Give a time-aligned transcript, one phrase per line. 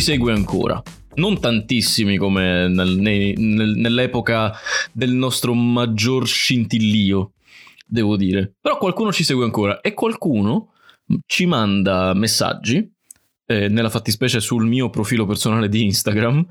[0.00, 0.82] ci segue ancora.
[1.16, 3.36] Non tantissimi come nel, nel,
[3.76, 4.52] nell'epoca
[4.92, 7.32] del nostro maggior scintillio,
[7.86, 8.54] devo dire.
[8.58, 10.72] Però qualcuno ci segue ancora e qualcuno
[11.26, 12.90] ci manda messaggi,
[13.44, 16.46] eh, nella fattispecie sul mio profilo personale di Instagram,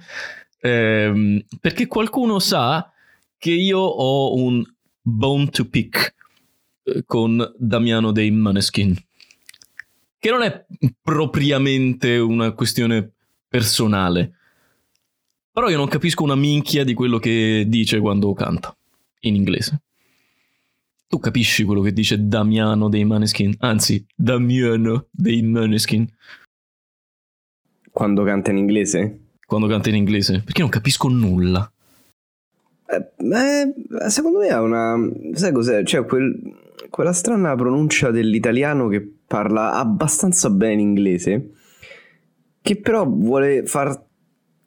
[0.59, 2.92] ehm, perché qualcuno sa
[3.38, 4.64] che io ho un
[5.02, 6.14] bone to pick
[6.84, 8.95] eh, con Damiano dei Maneskin
[10.20, 10.66] che non è
[11.02, 13.14] propriamente una questione
[13.49, 14.34] personale.
[15.52, 18.73] Però io non capisco una minchia di quello che dice quando canta
[19.22, 19.81] in inglese.
[21.08, 23.55] Tu capisci quello che dice Damiano dei Maneskin?
[23.59, 26.08] Anzi, Damiano dei Maneskin.
[27.91, 29.19] Quando canta in inglese?
[29.45, 30.44] Quando canta in inglese?
[30.44, 31.69] Perché non capisco nulla.
[32.86, 34.95] Eh, secondo me ha una...
[35.34, 35.84] Sai cos'è?
[35.84, 36.39] Cioè quel,
[36.89, 41.56] quella strana pronuncia dell'italiano che parla abbastanza bene inglese,
[42.62, 44.08] che però vuole far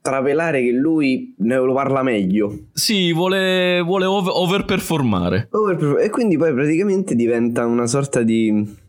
[0.03, 2.67] travelare che lui ne lo parla meglio.
[2.73, 5.49] Sì, vuole, vuole over, overperformare.
[5.51, 8.81] Overperform- e quindi poi praticamente diventa una sorta di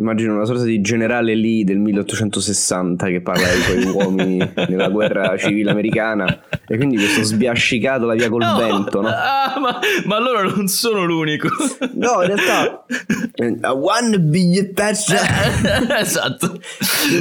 [0.00, 5.36] immagino una sorta di generale lì del 1860 che parla dei suoi uomini nella guerra
[5.36, 9.08] civile americana e quindi questo sbiascicato la via col no, vento no?
[9.08, 11.48] Ah, ma, ma, allora non sono l'unico.
[11.94, 12.84] No in realtà
[14.18, 14.96] be your pet
[15.98, 16.58] esatto.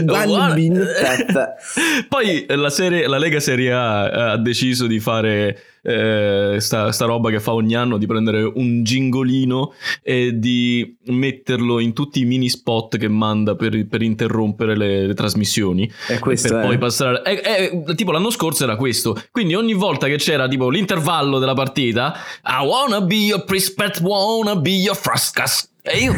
[0.03, 5.57] Be your pet poi la, serie, la Lega Serie A eh, ha deciso di fare
[5.81, 11.79] eh, sta, sta, roba che fa ogni anno di prendere un gingolino e di metterlo
[11.79, 15.89] in tutti i mini spot che manda per, per interrompere le, le, trasmissioni.
[16.07, 16.65] E questo per è.
[16.65, 17.23] poi passare.
[17.23, 19.21] Eh, eh, tipo l'anno scorso era questo.
[19.31, 24.55] Quindi ogni volta che c'era tipo l'intervallo della partita, I wanna be your prispet, wanna
[24.55, 25.67] be your frascas.
[25.81, 26.13] E io,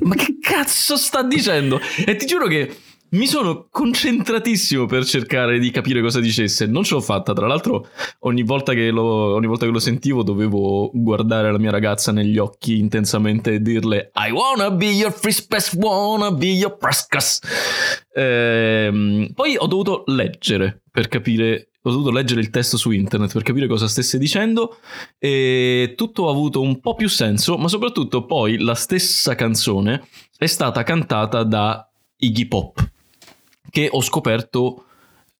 [0.00, 1.80] ma che cazzo sta dicendo?
[2.04, 2.70] E ti giuro che
[3.10, 6.66] mi sono concentratissimo per cercare di capire cosa dicesse.
[6.66, 7.32] Non ce l'ho fatta.
[7.32, 7.88] Tra l'altro,
[8.20, 12.38] ogni volta che lo, ogni volta che lo sentivo, dovevo guardare la mia ragazza negli
[12.38, 17.40] occhi intensamente e dirle: I wanna be your frispes, wanna be your prascas.
[18.14, 21.68] Ehm, poi ho dovuto leggere per capire.
[21.86, 24.78] Ho dovuto leggere il testo su internet per capire cosa stesse dicendo
[25.20, 30.04] e tutto ha avuto un po' più senso, ma soprattutto poi la stessa canzone
[30.36, 32.94] è stata cantata da Iggy Pop
[33.76, 34.86] che ho scoperto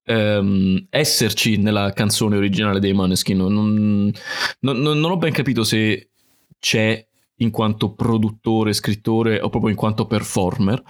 [0.04, 3.34] ehm, esserci nella canzone originale dei Maneskin.
[3.34, 4.12] Non,
[4.60, 6.10] non, non, ho ben capito se
[6.58, 7.02] c'è
[7.36, 10.82] in quanto produttore, scrittore o proprio in quanto performer.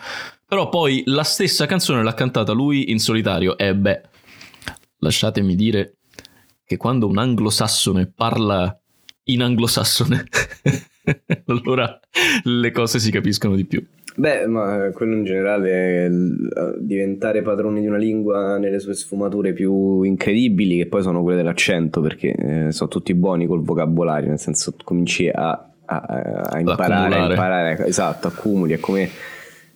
[0.44, 4.00] Però poi la stessa canzone l'ha cantata lui in solitario e beh,
[4.98, 5.98] lasciatemi dire
[6.64, 8.76] che quando un anglosassone parla
[9.26, 10.24] in anglosassone,
[11.46, 11.96] allora
[12.42, 13.86] le cose si capiscono di più.
[14.18, 16.08] Beh, ma quello in generale,
[16.78, 22.00] diventare padroni di una lingua nelle sue sfumature più incredibili, che poi sono quelle dell'accento,
[22.00, 25.50] perché eh, sono tutti buoni col vocabolario, nel senso cominci a,
[25.84, 29.08] a, a imparare, a imparare, esatto, accumuli, è come...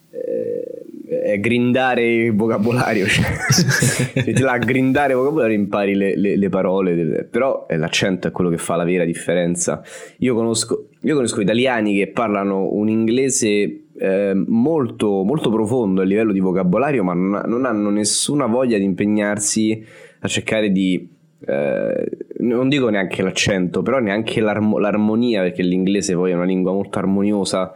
[0.09, 0.71] Eh,
[1.11, 6.49] è grindare il vocabolario, cioè, ti là a grindare il vocabolario impari le, le, le
[6.49, 9.83] parole, però l'accento è quello che fa la vera differenza.
[10.19, 16.31] Io conosco, io conosco italiani che parlano un inglese eh, molto, molto profondo a livello
[16.31, 19.85] di vocabolario, ma non, non hanno nessuna voglia di impegnarsi
[20.21, 21.07] a cercare di
[21.45, 22.09] eh,
[22.39, 26.97] non dico neanche l'accento, però neanche l'armo- l'armonia, perché l'inglese poi è una lingua molto
[26.97, 27.73] armoniosa,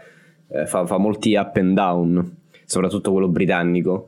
[0.48, 4.08] eh, fa, fa, molti up and down soprattutto quello britannico,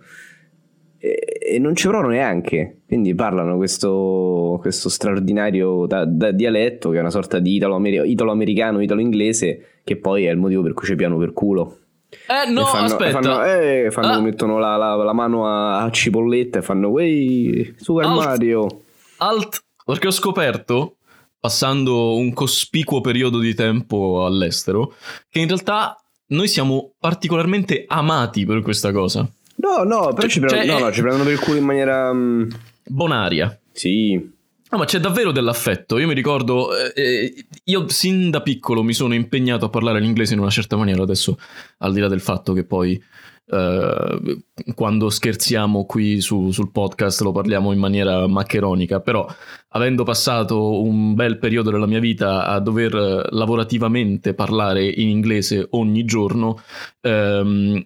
[0.97, 2.79] e, e non ci provano neanche.
[2.87, 9.61] Quindi parlano questo, questo straordinario da, da dialetto che è una sorta di italo-americano, italo-inglese,
[9.83, 11.77] che poi è il motivo per cui ci piano per culo.
[12.09, 13.21] Eh no, fanno, aspetta.
[13.21, 14.21] Fanno, eh, fanno ah.
[14.21, 18.83] mettono la, la, la, mano a, a cipolletta e fanno Wey, Super alt, Mario.
[19.17, 20.97] Alt, perché ho scoperto,
[21.39, 24.93] passando un cospicuo periodo di tempo all'estero,
[25.29, 29.29] che in realtà noi siamo particolarmente amati per questa cosa.
[29.57, 31.65] No, no, però cioè, ci, prendono, cioè, no, no, ci prendono per il culo in
[31.65, 32.09] maniera...
[32.09, 32.47] Um...
[32.85, 33.59] Bonaria.
[33.73, 34.35] Sì.
[34.69, 35.97] No, ma c'è davvero dell'affetto.
[35.97, 40.33] Io mi ricordo, eh, eh, io sin da piccolo mi sono impegnato a parlare l'inglese
[40.33, 41.03] in una certa maniera.
[41.03, 41.37] Adesso,
[41.79, 43.01] al di là del fatto che poi
[43.49, 44.43] Uh,
[44.75, 49.25] quando scherziamo qui su, sul podcast lo parliamo in maniera maccheronica, però
[49.69, 56.03] avendo passato un bel periodo della mia vita a dover lavorativamente parlare in inglese ogni
[56.03, 56.61] giorno,
[57.03, 57.81] um,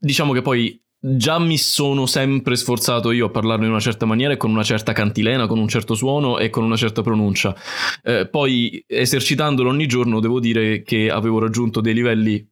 [0.00, 4.32] diciamo che poi già mi sono sempre sforzato io a parlarlo in una certa maniera
[4.32, 7.54] e con una certa cantilena, con un certo suono e con una certa pronuncia.
[8.02, 12.48] Eh, poi esercitandolo ogni giorno devo dire che avevo raggiunto dei livelli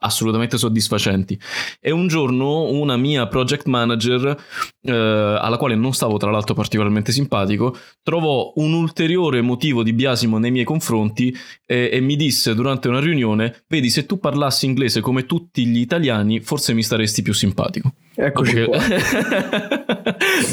[0.00, 1.38] assolutamente soddisfacenti.
[1.80, 4.36] E un giorno una mia project manager,
[4.82, 10.38] eh, alla quale non stavo tra l'altro particolarmente simpatico, trovò un ulteriore motivo di biasimo
[10.38, 15.00] nei miei confronti e, e mi disse durante una riunione, vedi se tu parlassi inglese
[15.00, 17.94] come tutti gli italiani forse mi staresti più simpatico.
[18.14, 18.88] Eccoci dopo che,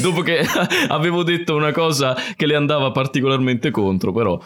[0.00, 0.40] dopo che
[0.88, 4.40] avevo detto una cosa che le andava particolarmente contro, però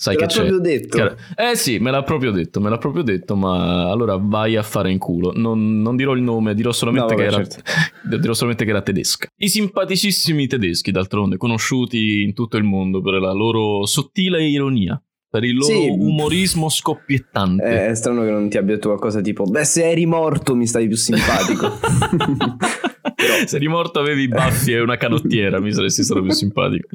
[0.00, 1.16] sai Te che l'ha proprio detto?
[1.36, 4.90] Eh sì, me l'ha proprio detto, me l'ha proprio detto, ma allora vai a fare
[4.90, 5.30] in culo.
[5.34, 7.62] Non, non dirò il nome, dirò solamente, No, che vabbè, era, certo.
[8.16, 9.28] dirò solamente che era tedesca.
[9.36, 14.98] I simpaticissimi tedeschi, d'altronde, conosciuti in tutto il mondo per la loro sottile ironia,
[15.28, 15.88] per il loro Sì.
[15.90, 17.62] umorismo scoppiettante.
[17.64, 20.66] Eh, È strano che non ti abbia detto qualcosa tipo, beh se eri morto mi
[20.66, 21.68] stavi più simpatico.
[23.46, 26.88] Se eri morto avevi i baffi e una canottiera, mi saresti stato più simpatico.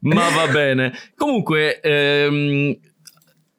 [0.00, 0.92] Ma va bene.
[1.14, 2.76] Comunque, ehm,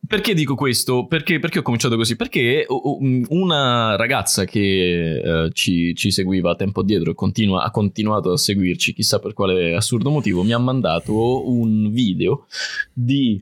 [0.07, 1.06] perché dico questo?
[1.06, 2.15] Perché, perché ho cominciato così?
[2.15, 8.38] Perché una ragazza che eh, ci, ci seguiva tempo addietro e continua- ha continuato a
[8.38, 12.48] seguirci, chissà per quale assurdo motivo, mi ha mandato un video
[12.94, 13.42] di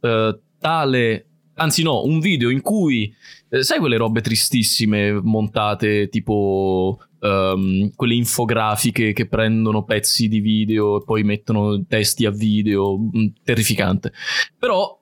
[0.00, 1.26] eh, tale...
[1.56, 3.14] Anzi no, un video in cui
[3.54, 11.00] eh, sai quelle robe tristissime montate tipo ehm, quelle infografiche che prendono pezzi di video
[11.00, 14.12] e poi mettono testi a video, mm, terrificante.
[14.58, 15.00] Però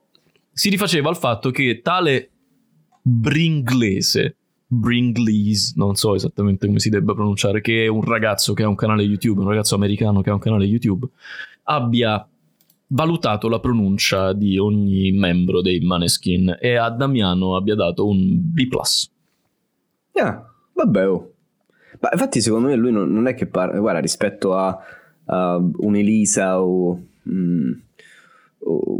[0.51, 2.29] si rifaceva al fatto che tale
[3.01, 8.67] Bringlese, Bringlese, non so esattamente come si debba pronunciare, che è un ragazzo che ha
[8.67, 11.07] un canale YouTube, un ragazzo americano che ha un canale YouTube,
[11.63, 12.27] abbia
[12.93, 18.67] valutato la pronuncia di ogni membro dei Maneskin e a Damiano abbia dato un B+.
[20.13, 21.31] Ah, vabbè, oh.
[21.99, 24.77] Ma infatti secondo me lui non, non è che parla, guarda, rispetto a,
[25.25, 27.71] a un'Elisa o, mm,
[28.59, 28.99] o-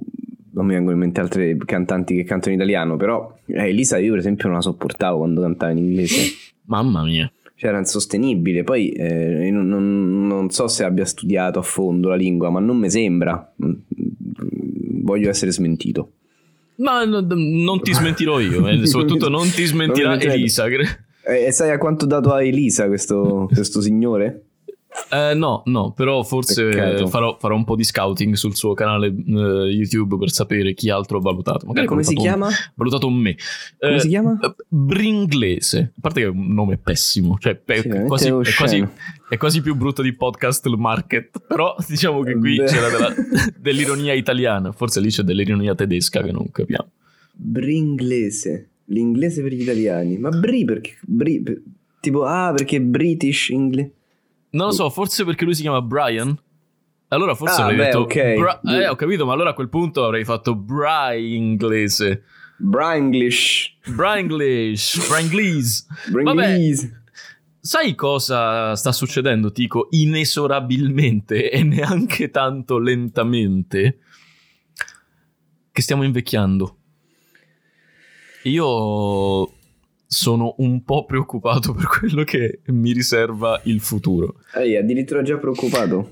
[0.52, 4.12] non mi vengono in mente altre cantanti che cantano in italiano, però eh, Elisa io
[4.12, 6.32] per esempio non la sopportavo quando cantava in inglese,
[6.66, 7.32] Mamma mia.
[7.64, 9.68] Cioè era insostenibile, poi eh, non,
[10.28, 13.72] non- so se abbia studiato a fondo la lingua, ma non mi sembra, Mm,
[15.04, 16.12] voglio essere smentito.
[16.78, 20.22] Ma no- non ti smentirò io, e soprattutto non ti smentirà Non.
[20.22, 20.66] Elisa.
[20.68, 24.44] Eh, E sai a quanto dato a Elisa questo, questo signore?
[25.12, 29.32] Eh, no, no, però forse farò, farò un po' di scouting sul suo canale eh,
[29.72, 31.66] YouTube per sapere chi altro ha valutato.
[31.68, 32.56] Magari Come si valutato un- chiama?
[32.68, 33.36] ha valutato me.
[33.80, 34.40] Come Eh, si chiama?
[34.42, 35.92] eh, Bringlese.
[35.96, 38.88] A parte che è un nome pessimo, cioè è, Sì, veramente quasi, è, quasi,
[39.30, 41.42] è quasi più brutto di podcast market.
[41.48, 42.66] Però diciamo che qui Beh.
[42.66, 43.14] c'era della-
[43.58, 46.90] dell'ironia italiana, forse lì c'è dell'ironia tedesca che non capiamo.
[47.36, 48.70] Bringlese.
[48.86, 50.18] L'inglese per gli italiani.
[50.18, 50.98] Ma Bri perché...
[51.02, 51.62] Bri, per-
[52.00, 53.90] tipo, ah, perché British English.
[54.54, 56.36] Non lo so, forse perché lui si chiama Brian.
[57.10, 58.34] Allora forse Ah, avrei beh, detto ok.
[58.38, 62.24] Bra- eh, ho capito, ma allora a quel punto avrei fatto Bry inglese.
[62.58, 63.78] Branglish.
[63.94, 65.86] Branglish, Branglish.
[66.12, 67.04] Bringlese.
[67.60, 69.88] Sai cosa sta succedendo, Tico?
[69.92, 74.00] Inesorabilmente e neanche tanto lentamente
[75.72, 76.78] che stiamo invecchiando.
[78.44, 79.52] Io
[80.14, 84.36] sono un po' preoccupato per quello che mi riserva il futuro.
[84.56, 86.12] Ehi, addirittura già preoccupato.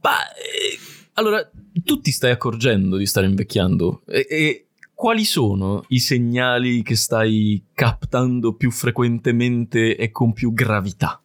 [0.00, 0.76] Ma eh,
[1.14, 1.48] allora,
[1.84, 4.02] tu ti stai accorgendo di stare invecchiando?
[4.06, 11.22] E, e quali sono i segnali che stai captando più frequentemente e con più gravità?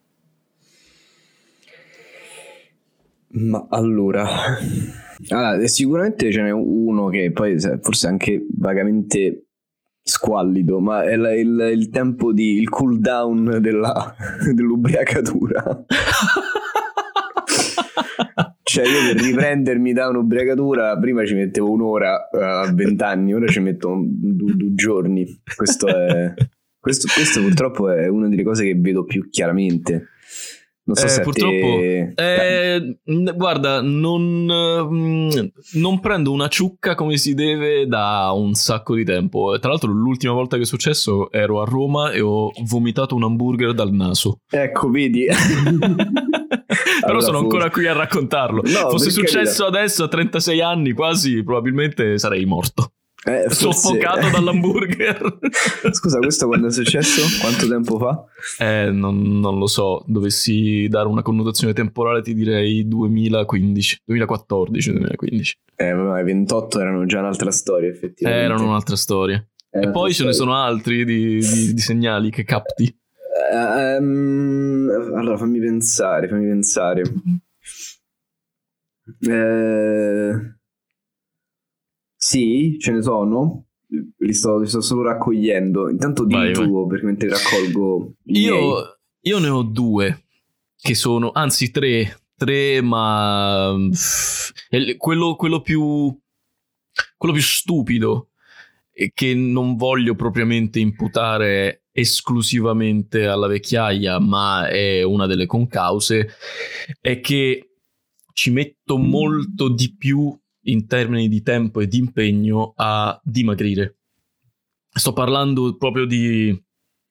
[3.29, 4.27] Ma allora...
[5.29, 9.42] Allora, sicuramente ce n'è uno che poi se- forse anche vagamente
[10.03, 12.57] squallido, ma è la- il, il tempo di...
[12.57, 14.15] il cool down della,
[14.53, 15.85] dell'ubriacatura.
[18.73, 23.59] Cioè io per riprendermi da un'ubriacatura prima ci mettevo un'ora eh, a vent'anni, ora ci
[23.59, 25.27] metto due, due giorni.
[25.55, 26.33] Questo, è,
[26.79, 30.07] questo, questo purtroppo è una delle cose che vedo più chiaramente.
[30.85, 32.13] Non so Eh, se purtroppo, te...
[32.15, 32.97] eh,
[33.35, 34.45] guarda, non,
[34.91, 35.29] mm,
[35.75, 39.57] non prendo una ciucca come si deve da un sacco di tempo.
[39.59, 43.73] Tra l'altro, l'ultima volta che è successo ero a Roma e ho vomitato un hamburger
[43.73, 44.39] dal naso.
[44.49, 45.25] Ecco, vedi.
[47.03, 48.61] Però Allora, sono ancora qui a raccontarlo.
[48.63, 52.93] No, Fosse successo adesso a 36 anni, quasi probabilmente sarei morto.
[53.25, 55.39] Eh, forse- Soffocato dall'hamburger.
[55.91, 57.21] Scusa, questo quando è successo?
[57.41, 58.25] Quanto tempo fa?
[58.59, 60.03] Eh, non, non lo so.
[60.07, 65.57] Dovessi dare una connotazione temporale, ti direi 2015, 2014, 2015.
[65.75, 68.43] Eh, vabbè, 28 erano già un'altra storia, effettivamente.
[68.45, 69.45] Erano un'altra storia.
[69.69, 72.83] Era E poi ce ne sono altri di, di- di segnali che capti.
[73.51, 77.03] Eh, ehm, allora, fammi pensare, fammi pensare.
[79.19, 80.55] Eh,
[82.33, 83.65] sì, ce ne sono.
[84.17, 85.89] li sto, li sto solo raccogliendo.
[85.89, 88.15] Intanto di tuo, perché mentre raccolgo.
[88.25, 90.25] Io, io ne ho due,
[90.75, 93.75] che sono, anzi tre, tre, ma
[94.97, 96.19] quello, quello, più,
[97.17, 98.29] quello più stupido
[98.91, 106.29] e che non voglio propriamente imputare esclusivamente alla vecchiaia, ma è una delle concause,
[106.99, 107.75] è che
[108.33, 113.97] ci metto molto di più in termini di tempo e di impegno a dimagrire.
[114.89, 116.57] Sto parlando proprio di,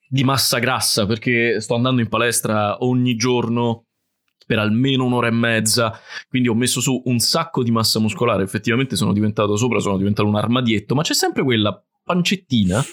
[0.08, 3.86] di massa grassa perché sto andando in palestra ogni giorno
[4.46, 8.96] per almeno un'ora e mezza, quindi ho messo su un sacco di massa muscolare, effettivamente
[8.96, 12.84] sono diventato sopra, sono diventato un armadietto, ma c'è sempre quella pancettina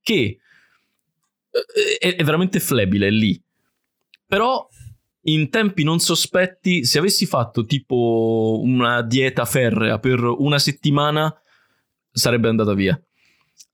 [0.00, 0.38] che
[2.00, 3.40] eh, è, veramente flebile, lì.
[4.26, 4.68] Però
[5.28, 11.34] in tempi non sospetti, se avessi fatto tipo una dieta ferrea per una settimana,
[12.10, 13.00] sarebbe andata via.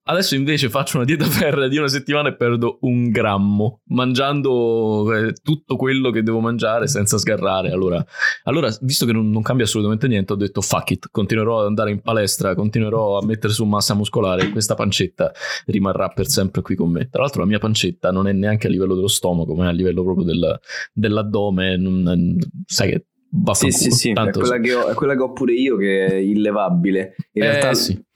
[0.04, 5.32] Adesso invece faccio una dieta ferrea di una settimana e perdo un grammo, mangiando eh,
[5.32, 7.70] tutto quello che devo mangiare senza sgarrare.
[7.70, 8.04] Allora,
[8.44, 11.92] allora visto che non, non, cambia assolutamente niente, ho detto fuck it, continuerò ad andare
[11.92, 15.32] in palestra, continuerò a mettere su massa muscolare questa pancetta
[15.66, 17.08] rimarrà per sempre qui con me.
[17.08, 19.72] Tra l'altro la mia pancetta non è neanche a livello dello stomaco, ma è a
[19.72, 20.58] livello proprio del,
[20.92, 25.32] dell'addome, non, sai che va Sì, sì, sì, è quella, ho, è quella, che ho,
[25.32, 27.14] pure io che è illevabile.
[27.32, 28.10] In eh, realtà sì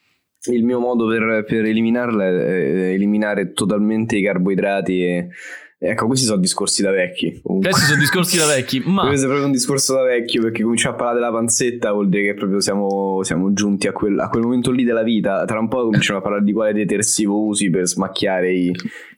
[0.52, 5.28] il mio modo per, per, eliminarla è eliminare totalmente i carboidrati e
[5.78, 7.38] Ecco, questi sono discorsi da vecchi.
[7.42, 7.70] Comunque.
[7.70, 9.04] Questi sono discorsi da vecchi, ma...
[9.06, 12.24] Questo è proprio un discorso da vecchio perché cominciare a parlare della panzetta vuol dire
[12.24, 15.44] che proprio siamo, siamo giunti a quel, a quel, momento lì della vita.
[15.44, 18.72] Tra un po' cominciamo a parlare di quale detersivo usi per smacchiare i,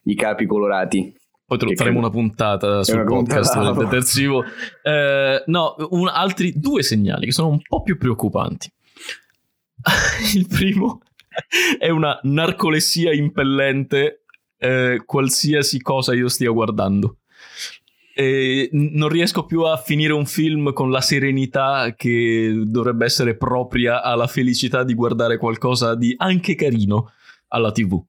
[0.05, 1.15] i capi colorati.
[1.47, 1.99] Poi faremo credo.
[1.99, 3.79] una puntata sul una podcast puntata.
[3.79, 4.45] del detersivo.
[4.83, 8.71] Eh, no, un, altri due segnali che sono un po' più preoccupanti.
[10.35, 11.01] Il primo
[11.79, 14.25] è una narcolessia impellente
[14.59, 17.19] eh, qualsiasi cosa io stia guardando.
[18.15, 24.03] E non riesco più a finire un film con la serenità che dovrebbe essere propria
[24.03, 27.13] alla felicità di guardare qualcosa di anche carino
[27.49, 28.03] alla TV.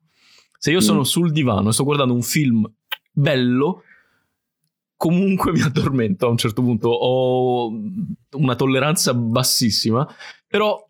[0.58, 1.04] Se io sono mm.
[1.04, 2.68] sul divano e sto guardando un film
[3.12, 3.84] bello,
[4.98, 6.90] comunque mi addormento a un certo punto.
[6.90, 7.72] Ho
[8.32, 10.12] una tolleranza bassissima,
[10.48, 10.89] però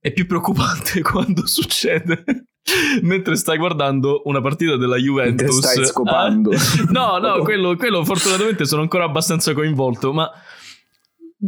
[0.00, 2.24] è più preoccupante quando succede
[3.02, 5.60] mentre stai guardando una partita della Juventus.
[5.60, 6.50] Te stai scopando.
[6.50, 10.30] Ah, no, no, quello, quello fortunatamente sono ancora abbastanza coinvolto, ma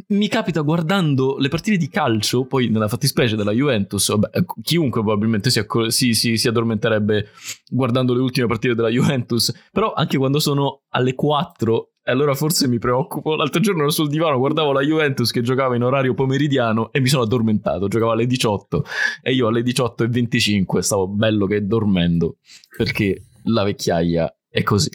[0.08, 5.50] mi capita guardando le partite di calcio, poi nella fattispecie della Juventus, vabbè, chiunque probabilmente
[5.50, 7.28] si, si, si, si, addormenterebbe
[7.68, 12.66] guardando le ultime partite della Juventus, però anche quando sono alle 4 e allora forse
[12.66, 13.36] mi preoccupo.
[13.36, 17.06] L'altro giorno ero sul divano, guardavo la Juventus che giocava in orario pomeridiano e mi
[17.06, 17.86] sono addormentato.
[17.86, 18.84] Giocava alle 18
[19.22, 22.38] e io alle 18.25 stavo bello che dormendo
[22.76, 24.90] perché la vecchiaia è così.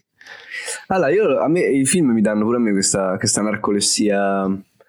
[0.88, 4.46] Allora, io, a me i film mi danno pure a me questa, questa narcolessia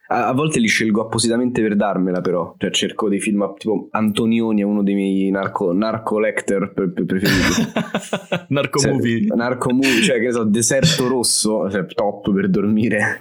[0.08, 2.54] a, a, volte li scelgo appositamente per darmela, però.
[2.58, 7.04] Cioè, cerco dei film tipo Antonioni è uno dei miei narco, narco lector pre- pre-
[7.04, 7.72] preferiti.
[8.48, 9.26] narco cioè, movie.
[9.34, 13.18] Narco movie, cioè, che ne so, Deserto Rosso, cioè, top per dormire.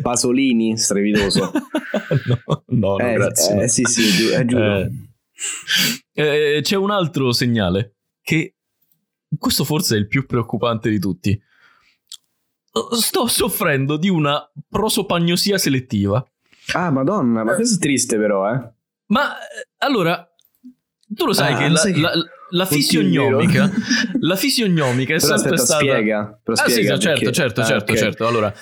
[0.00, 1.50] Pasolini, strepitoso.
[2.46, 3.62] no, no, eh, grazie.
[3.62, 4.80] Eh, sì, sì, è giuro.
[6.12, 8.54] Eh, eh, c'è un altro segnale che
[9.38, 11.38] questo forse è il più preoccupante di tutti
[12.92, 16.24] sto soffrendo di una prosopagnosia selettiva.
[16.72, 18.70] Ah, madonna, ma questo è triste però, eh.
[19.06, 19.34] Ma
[19.78, 20.28] allora,
[21.06, 22.12] tu lo sai ah, che la, sai la,
[22.50, 23.70] la fisionomica,
[24.20, 25.84] la fisionomica è però sempre aspetta, stata.
[25.84, 28.02] Spiega, però ah, spiega sì, certo, certo, ah, certo, okay.
[28.02, 28.26] certo.
[28.26, 28.52] Allora,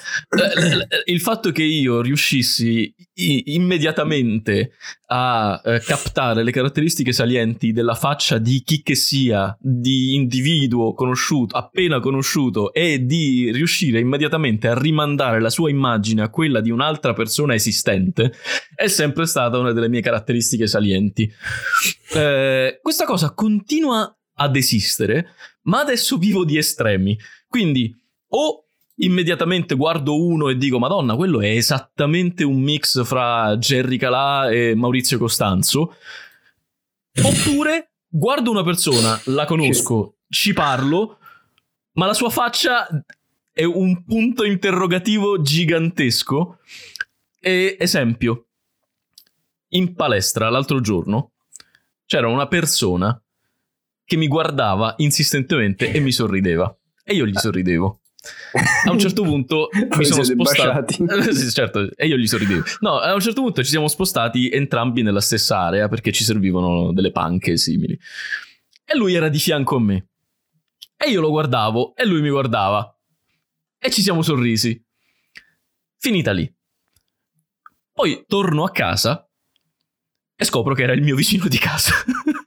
[1.04, 4.73] il fatto che io riuscissi immediatamente
[5.06, 11.56] a eh, captare le caratteristiche salienti della faccia di chi che sia, di individuo conosciuto,
[11.56, 17.12] appena conosciuto, e di riuscire immediatamente a rimandare la sua immagine a quella di un'altra
[17.12, 18.33] persona esistente,
[18.75, 21.30] è sempre stata una delle mie caratteristiche salienti.
[22.14, 25.28] Eh, questa cosa continua ad esistere,
[25.62, 27.16] ma adesso vivo di estremi.
[27.47, 27.94] Quindi
[28.28, 28.63] o
[28.96, 34.74] immediatamente guardo uno e dico Madonna, quello è esattamente un mix fra Jerry Calà e
[34.74, 35.96] Maurizio Costanzo.
[37.22, 41.18] Oppure guardo una persona, la conosco, ci parlo,
[41.92, 42.86] ma la sua faccia
[43.52, 46.58] è un punto interrogativo gigantesco.
[47.40, 48.46] E, esempio,
[49.70, 51.32] in palestra l'altro giorno
[52.06, 53.20] c'era una persona
[54.04, 56.76] che mi guardava insistentemente e mi sorrideva.
[57.02, 58.00] E io gli sorridevo.
[58.87, 60.95] A un certo punto mi sono spostati.
[61.33, 62.62] sì, certo, e io gli sorridevo.
[62.81, 66.93] No, a un certo punto ci siamo spostati entrambi nella stessa area perché ci servivano
[66.93, 67.99] delle panche simili.
[68.85, 70.09] e lui era di fianco a me.
[70.97, 72.88] E io lo guardavo e lui mi guardava.
[73.78, 74.83] E ci siamo sorrisi.
[75.99, 76.50] Finita lì.
[77.93, 79.28] Poi torno a casa
[80.37, 81.93] e scopro che era il mio vicino di casa.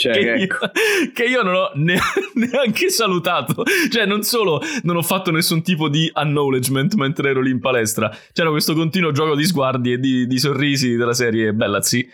[0.00, 0.64] Cioè, che, ecco.
[0.64, 0.70] io,
[1.12, 1.98] che io non ho ne-
[2.34, 3.64] neanche salutato.
[3.90, 8.10] Cioè, non solo non ho fatto nessun tipo di acknowledgement mentre ero lì in palestra,
[8.32, 12.08] c'era questo continuo gioco di sguardi e di, di sorrisi della serie Bella sì.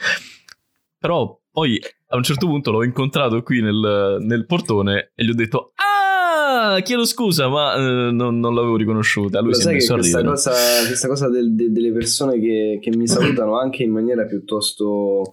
[0.99, 5.35] Però poi a un certo punto l'ho incontrato qui nel, nel portone e gli ho
[5.35, 9.41] detto Ah, chiedo scusa, ma eh, non, non l'avevo riconosciuta.
[9.41, 10.35] Lui Lo si è messo a questa ridere.
[10.35, 10.51] cosa,
[10.87, 15.31] questa cosa del- de- delle persone che, che mi salutano anche in maniera piuttosto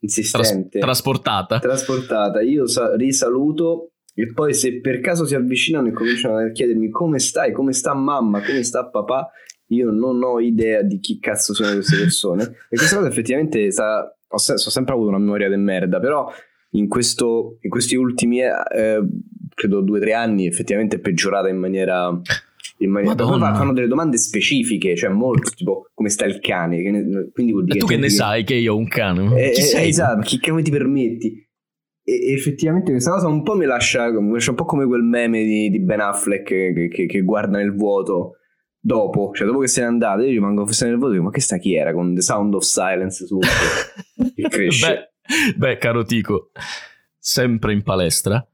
[0.00, 1.58] Tras- insistente, trasportata.
[1.58, 6.88] trasportata, io sa- risaluto e poi se per caso si avvicinano e cominciano a chiedermi
[6.90, 9.30] come stai, come sta mamma, come sta papà,
[9.68, 12.42] io non ho idea di chi cazzo sono queste persone.
[12.70, 16.30] E questa cosa effettivamente sa- ho, se- ho sempre avuto una memoria di merda, però
[16.72, 19.00] in, questo, in questi ultimi, eh,
[19.54, 22.20] credo due o tre anni, effettivamente è peggiorata in maniera...
[22.80, 23.48] In maniera Madonna.
[23.50, 27.64] Poi fanno delle domande specifiche, cioè molto tipo come sta il cane, ne- quindi vuol
[27.64, 29.24] E dire tu che ne che- sai che io ho un cane?
[29.40, 29.88] eh, Chi eh, sei?
[29.88, 31.46] Esatto, chi come ti permetti?
[32.04, 35.02] E e effettivamente questa cosa un po' mi lascia, mi lascia un po' come quel
[35.02, 38.34] meme di, di Ben Affleck che, che- che guarda nel vuoto
[38.80, 41.34] dopo, cioè dopo che se n'è andato, io rimango fissato nel vuoto e dico, ma
[41.34, 43.38] che sta chi era con The Sound of Silence su
[44.36, 45.10] che cresce.
[45.26, 46.50] Beh, beh, caro Tico,
[47.18, 48.46] sempre in palestra.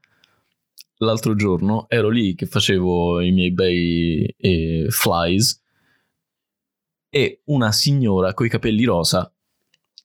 [0.99, 5.61] L'altro giorno ero lì che facevo i miei bei eh, flies
[7.09, 9.29] e una signora coi capelli rosa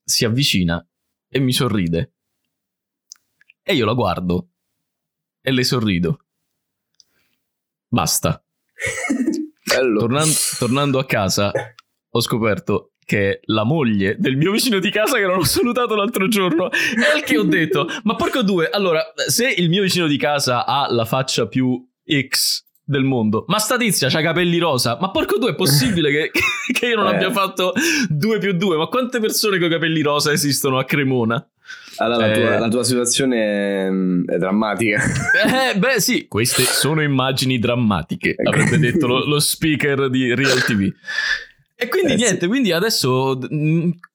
[0.02, 0.84] si avvicina
[1.28, 2.12] e mi sorride.
[3.62, 4.48] E io la guardo
[5.40, 6.24] e le sorrido.
[7.86, 8.42] Basta.
[9.62, 11.52] Tornando, tornando a casa,
[12.10, 15.96] ho scoperto che è la moglie del mio vicino di casa che non ho salutato
[15.96, 16.70] l'altro giorno.
[16.70, 20.64] E al che ho detto: Ma porco due, allora, se il mio vicino di casa
[20.64, 21.84] ha la faccia più
[22.28, 26.30] X del mondo, ma sta tizia c'ha capelli rosa, ma porco due, è possibile che,
[26.72, 27.14] che io non Eh.
[27.16, 27.72] abbia fatto
[28.08, 28.76] 2 più 2?
[28.76, 31.44] Ma quante persone con capelli rosa esistono a Cremona?
[31.96, 32.58] Allora, la, tua, Eh.
[32.60, 35.02] la tua situazione è, è drammatica.
[35.72, 38.48] Eh, beh, sì, queste sono immagini drammatiche, Ecco.
[38.48, 40.92] avrebbe detto lo, lo speaker di Real TV.
[41.82, 42.22] E quindi Eh, sì.
[42.24, 43.38] niente, quindi adesso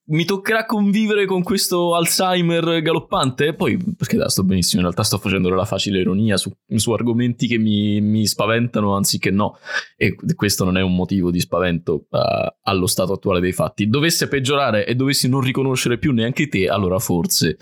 [0.08, 3.54] mi toccherà convivere con questo Alzheimer galoppante.
[3.54, 7.48] Poi, perché da, sto benissimo, in realtà sto facendo la facile ironia su, su argomenti
[7.48, 9.56] che mi, mi spaventano anziché no.
[9.96, 13.88] E questo non è un motivo di spavento eh, allo stato attuale dei fatti.
[13.88, 17.56] Dovesse peggiorare e dovessi non riconoscere più neanche te, allora forse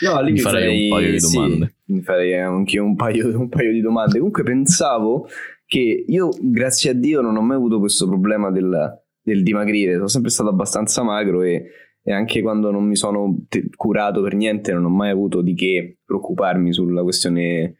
[0.00, 1.74] No, Mi farei un paio di sì, domande.
[1.86, 4.16] mi farei anche un paio, un paio di domande.
[4.18, 5.28] Comunque pensavo
[5.64, 9.94] che io, grazie a Dio, non ho mai avuto questo problema del, del dimagrire.
[9.94, 11.64] Sono sempre stato abbastanza magro e,
[12.02, 15.54] e anche quando non mi sono te- curato per niente non ho mai avuto di
[15.54, 17.76] che preoccuparmi sulla questione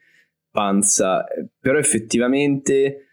[0.50, 1.24] panza.
[1.60, 3.08] Però effettivamente...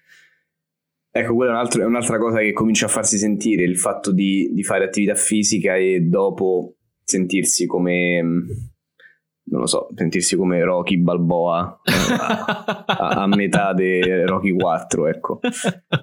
[1.14, 4.14] Ecco, quella è, un altro- è un'altra cosa che comincia a farsi sentire, il fatto
[4.14, 10.96] di, di fare attività fisica e dopo sentirsi come, non lo so, sentirsi come Rocky
[10.96, 15.40] Balboa a, a- a metà di Rocky 4, ecco.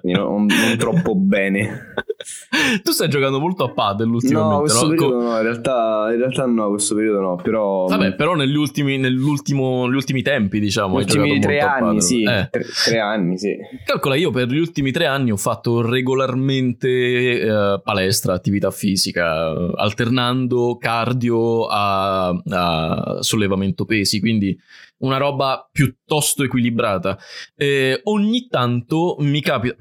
[0.03, 1.93] Non, non troppo bene.
[2.83, 4.89] tu stai giocando molto a padel No, ultimamente, questo no?
[4.89, 7.85] periodo no, in realtà, in realtà no, questo periodo no, però...
[7.85, 12.47] Vabbè, però negli ultimi, nell'ultimo, negli ultimi tempi, diciamo, negli ultimi tre anni, sì, Eh.
[12.49, 13.55] tre, tre anni, sì.
[13.85, 20.77] Calcola, io per gli ultimi tre anni ho fatto regolarmente eh, palestra, attività fisica, alternando
[20.77, 24.57] cardio a, a sollevamento pesi, quindi
[24.99, 27.17] una roba piuttosto equilibrata.
[27.55, 29.75] Eh, ogni tanto mi capita,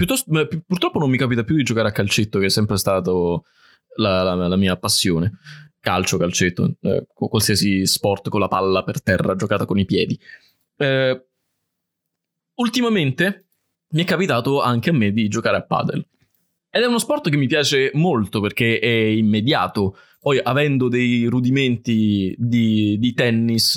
[0.66, 3.44] purtroppo non mi capita più di giocare a calcetto, che è sempre stato
[3.96, 5.38] la, la- la mia passione.
[5.80, 10.18] Calcio, calcetto, eh, qualsiasi sport con la palla per terra giocata con i piedi.
[10.76, 11.26] Eh,
[12.54, 13.46] ultimamente
[13.90, 16.06] mi è capitato anche a me di giocare a padel.
[16.70, 19.96] Ed è uno sport che mi piace molto perché è immediato.
[20.20, 23.76] Poi, avendo dei rudimenti di, di tennis,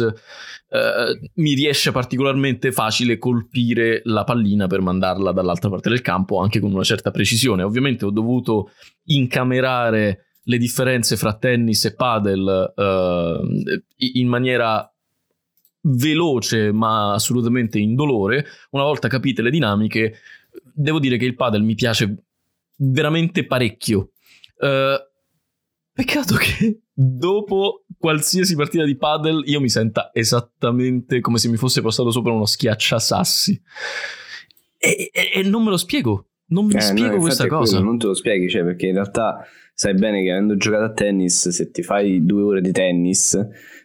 [0.69, 6.59] eh, mi riesce particolarmente facile colpire la pallina per mandarla dall'altra parte del campo, anche
[6.59, 7.63] con una certa precisione.
[7.63, 8.71] Ovviamente ho dovuto
[9.05, 14.91] incamerare le differenze fra tennis e padel eh, in maniera
[15.81, 18.45] veloce ma assolutamente indolore.
[18.71, 20.15] Una volta capite le dinamiche,
[20.73, 22.23] devo dire che il padel mi piace
[22.77, 24.11] veramente parecchio.
[24.57, 25.10] Eh,
[25.93, 31.81] peccato che dopo qualsiasi partita di padel io mi senta esattamente come se mi fosse
[31.81, 33.61] passato sopra uno schiacciasassi.
[34.77, 36.27] E, e- e non me lo spiego.
[36.47, 37.79] Non mi Eh, no, spiego infatti questa è quello, cosa.
[37.79, 41.47] non te lo spieghi, cioè, perché in realtà sai bene che avendo giocato a tennis,
[41.49, 43.33] se ti fai due ore di tennis,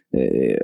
[0.09, 0.57] eh,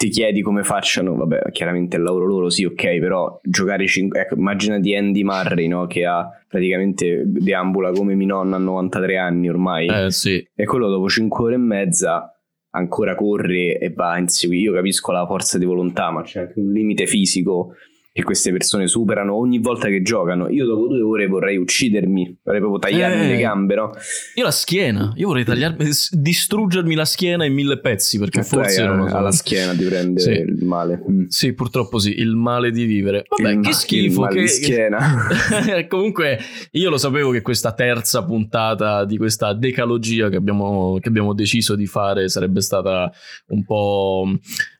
[0.00, 4.34] ti chiedi come facciano, vabbè, chiaramente il lavoro loro sì, ok, però giocare 5, ecco,
[4.34, 9.88] immaginati Andy Murray, no, che ha praticamente deambula come mia nonna a 93 anni ormai,
[9.88, 10.42] Eh sì.
[10.54, 12.34] e quello dopo 5 ore e mezza
[12.70, 14.62] ancora corre e va a inseguire.
[14.62, 17.74] Io capisco la forza di volontà, ma c'è anche un limite fisico
[18.12, 20.48] che queste persone superano ogni volta che giocano.
[20.48, 23.28] Io dopo due ore vorrei uccidermi, vorrei proprio tagliarmi Eh.
[23.28, 23.92] le gambe, no?
[24.34, 28.46] Io la schiena, io vorrei tagliarmi, distruggermi la schiena in mille pezzi perché E hai
[28.48, 29.16] forse non lo so.
[29.16, 30.30] alla schiena ti prende Sì.
[30.30, 31.00] il male.
[31.08, 31.24] Mm.
[31.28, 33.24] Sì, purtroppo sì, il male di vivere.
[33.28, 34.22] Vabbè, Il che ma- schifo.
[34.26, 34.46] Che...
[34.48, 35.26] schiena.
[35.88, 36.38] Comunque,
[36.72, 41.76] io lo sapevo che questa terza puntata di questa decalogia che abbiamo, che abbiamo deciso
[41.76, 43.10] di fare sarebbe stata
[43.48, 44.24] un po'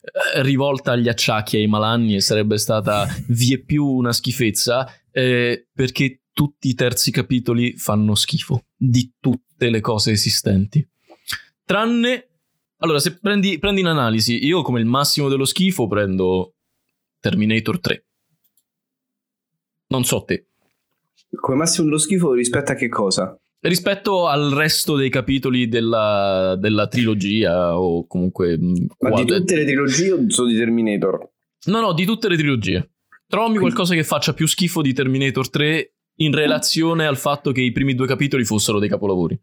[0.41, 6.69] rivolta agli acciacchi, ai malanni e sarebbe stata vie più una schifezza eh, perché tutti
[6.69, 10.87] i terzi capitoli fanno schifo di tutte le cose esistenti.
[11.63, 12.31] Tranne
[12.83, 16.55] allora, se prendi, prendi in analisi, io come il massimo dello schifo prendo
[17.19, 18.05] Terminator 3.
[19.87, 20.47] Non so te.
[21.29, 23.39] Come massimo dello schifo rispetto a che cosa?
[23.63, 28.57] Rispetto al resto dei capitoli della, della trilogia o comunque...
[28.57, 31.29] mh, Ma di tutte le trilogie o solo di Terminator?
[31.65, 32.89] No, no, di tutte le trilogie.
[33.27, 37.71] Trovami qualcosa che faccia più schifo di Terminator 3 in relazione al fatto che i
[37.71, 39.39] primi due capitoli fossero dei capolavori.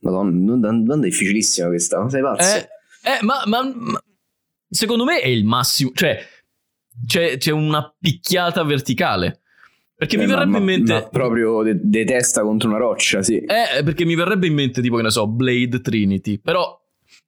[0.00, 2.56] Madonna, non- domanda difficilissima questa, sei pazzo?
[2.56, 2.68] Eh,
[3.04, 4.02] eh, ma, ma- ma-
[4.68, 5.92] secondo me è il massimo.
[5.94, 6.18] Cioè,
[7.06, 9.39] c'è, c'è una picchiata verticale.
[10.00, 10.92] Perché mi Eh, ma- verrebbe ma- in mente.
[10.94, 13.36] ma proprio de, de testa contro una roccia, sì.
[13.36, 16.38] Eh, perché mi verrebbe in mente, tipo, che ne so, Blade Trinity.
[16.38, 16.78] Però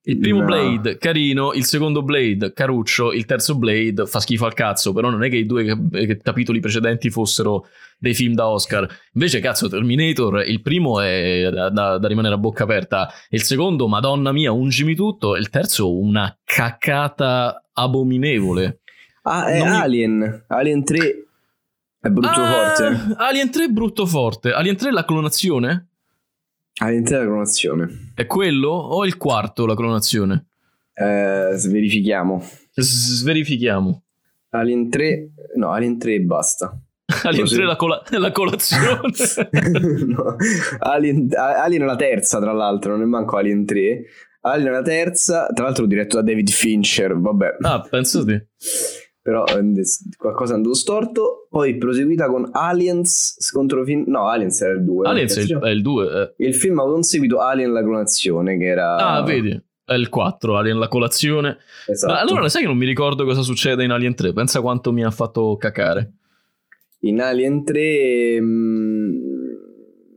[0.05, 0.47] il primo No.
[0.47, 1.53] Blade, carino.
[1.53, 3.13] Il secondo Blade, caruccio.
[3.13, 4.95] Il terzo Blade fa schifo al cazzo.
[4.95, 7.67] Però non è che i due eh, capitoli precedenti fossero
[7.99, 8.89] dei film da Oscar.
[9.13, 13.13] Invece, cazzo, Terminator, il primo è da, da- da rimanere a bocca aperta.
[13.29, 15.37] Il secondo, madonna mia, ungimi tutto.
[15.37, 18.81] Il terzo, una cacata abominevole.
[19.25, 20.45] Ah, è Non mi- Alien.
[20.49, 21.27] Alien 3
[22.03, 23.15] è brutto Ah, forte.
[23.17, 24.53] Alien 3 è brutto forte.
[24.53, 25.89] Alien 3 è la clonazione?
[26.81, 28.13] Alien 3 è la clonazione.
[28.15, 28.71] È quello?
[28.71, 30.47] O il quarto la clonazione?
[30.95, 32.43] Eh, verifichiamo.
[32.75, 34.03] S- Sverifichiamo.
[34.51, 36.77] Alien 3, no, Alien 3 e basta.
[37.25, 37.55] Alien Così.
[37.57, 39.11] 3 la, cola- la colazione.
[40.07, 40.37] No,
[40.81, 44.05] Alien, Alien è la terza, tra l'altro, non è manco Alien 3.
[44.45, 47.57] Alien è la terza, tra l'altro diretto da David Fincher, vabbè.
[47.61, 48.49] ah, pensate.
[49.23, 49.83] Però eh,
[50.19, 51.47] qualcosa è andato storto.
[51.49, 54.05] Poi proseguita con Aliens contro film...
[54.09, 55.09] No, Aliens era il 2.
[55.09, 56.35] Aliens è il, è il 2.
[56.39, 58.97] Il film ha avuto un seguito Alien la clonazione, che era...
[58.97, 59.51] Ah, vedi.
[59.85, 61.59] È il 4, Alien la colazione.
[61.87, 62.13] Esatto.
[62.13, 64.33] Ma allora sai che non mi ricordo cosa succede in Alien 3?
[64.33, 66.13] Pensa quanto mi ha fatto cacare.
[67.01, 68.41] In Alien 3...
[68.41, 69.21] mh,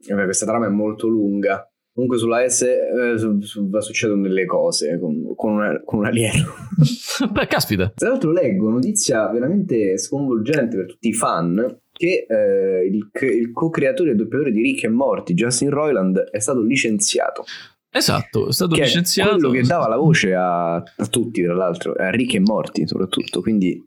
[0.10, 1.70] vabbè, questa trama è molto lunga.
[1.96, 6.44] Comunque sulla S eh, su- su- succedono delle cose con, con, una- con un alieno.
[7.32, 7.90] Beh, caspita.
[7.96, 14.12] Tra l'altro leggo notizia veramente sconvolgente per tutti i fan che eh, il, il co-creatore
[14.12, 17.46] e doppiatore di Rick e Morty, Justin Roiland, è stato licenziato.
[17.90, 19.36] Esatto, è stato Che è licenziato.
[19.38, 23.40] quello che dava la voce a, a tutti, tra l'altro, a Rick e Morty soprattutto.
[23.40, 23.82] Quindi,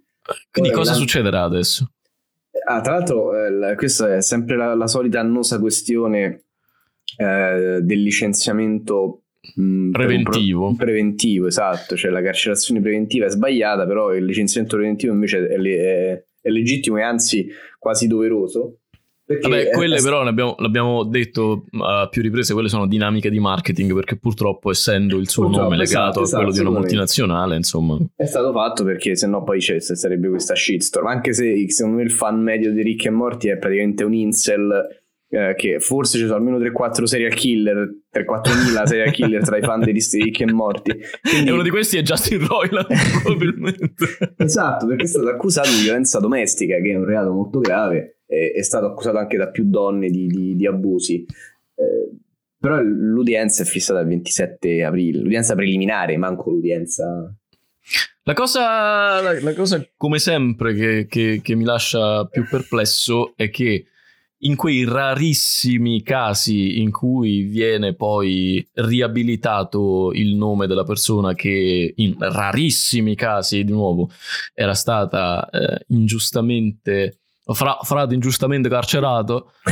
[0.51, 1.91] Quindi cosa la- succederà adesso?
[2.67, 6.45] ah, tra l'altro, eh, questa è sempre la, la solita annosa questione
[7.17, 9.23] eh, del licenziamento
[9.55, 10.67] mh, Preventivo.
[10.75, 11.97] pro- preventivo, esatto.
[11.97, 16.99] Cioè la carcerazione preventiva è sbagliata, però il licenziamento preventivo invece è, è- è legittimo
[16.99, 18.79] e anzi quasi doveroso.
[19.29, 23.39] Vabbè, quelle è- però ne abbiamo- l'abbiamo detto a più riprese, quelle sono dinamiche di
[23.39, 26.79] marketing perché purtroppo essendo il suo Purtroppo, nome esatto, legato a quello esatto, di una
[26.79, 27.99] multinazionale, insomma.
[28.17, 31.07] È stato fatto perché sennò poi c'è, sarebbe questa shitstorm.
[31.09, 35.03] Anche se secondo me il fan medio di Rick e Morty è praticamente un incel.
[35.31, 39.81] Eh, che forse ci sono almeno 3-4 serial killer 3-4 serial killer tra i fan
[39.81, 42.87] di Rick e Morty Quindi- E uno di questi è Justin Roiland,
[43.23, 44.07] probabilmente.
[44.39, 48.53] esatto perché è stato accusato di violenza domestica che è un reato molto grave e
[48.57, 51.25] è stato accusato anche da più donne di, di- di abusi.
[51.75, 52.17] Eh,
[52.59, 57.33] però l'udienza è fissata al 27 aprile l'udienza preliminare manco l'udienza.
[58.25, 63.49] La cosa, la, la cosa come sempre, che, che- che mi lascia più perplesso è
[63.49, 63.85] che
[64.41, 72.15] in quei rarissimi casi in cui viene poi riabilitato il nome della persona che in
[72.19, 74.11] rarissimi casi di nuovo
[74.55, 79.53] era stata eh, ingiustamente fra, frate ingiustamente carcerato.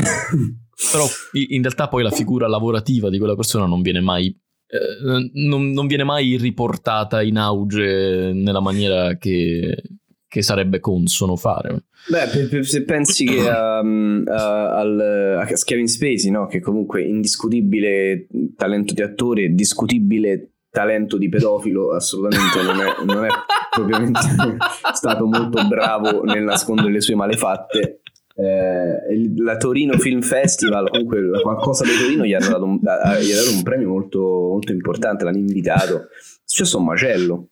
[0.93, 4.37] Però in realtà poi la figura lavorativa di quella persona non viene mai
[4.69, 9.81] eh, non, non viene mai riportata in auge nella maniera che,
[10.29, 11.85] che sarebbe consono fare.
[12.09, 16.47] Beh, se pensi che um, a, al, a Kevin Spacey, no?
[16.47, 23.29] che comunque indiscutibile talento di attore, discutibile talento di pedofilo assolutamente non è, non è
[23.71, 24.21] propriamente
[24.93, 28.03] stato molto bravo nel nascondere le sue malefatte
[28.39, 33.37] eh, la Torino Film Festival, comunque qualcosa di Torino gli hanno dato un, gli ha
[33.37, 36.03] dato un premio molto, molto importante, l'hanno invitato.
[36.03, 36.07] È
[36.45, 37.49] successo un macello.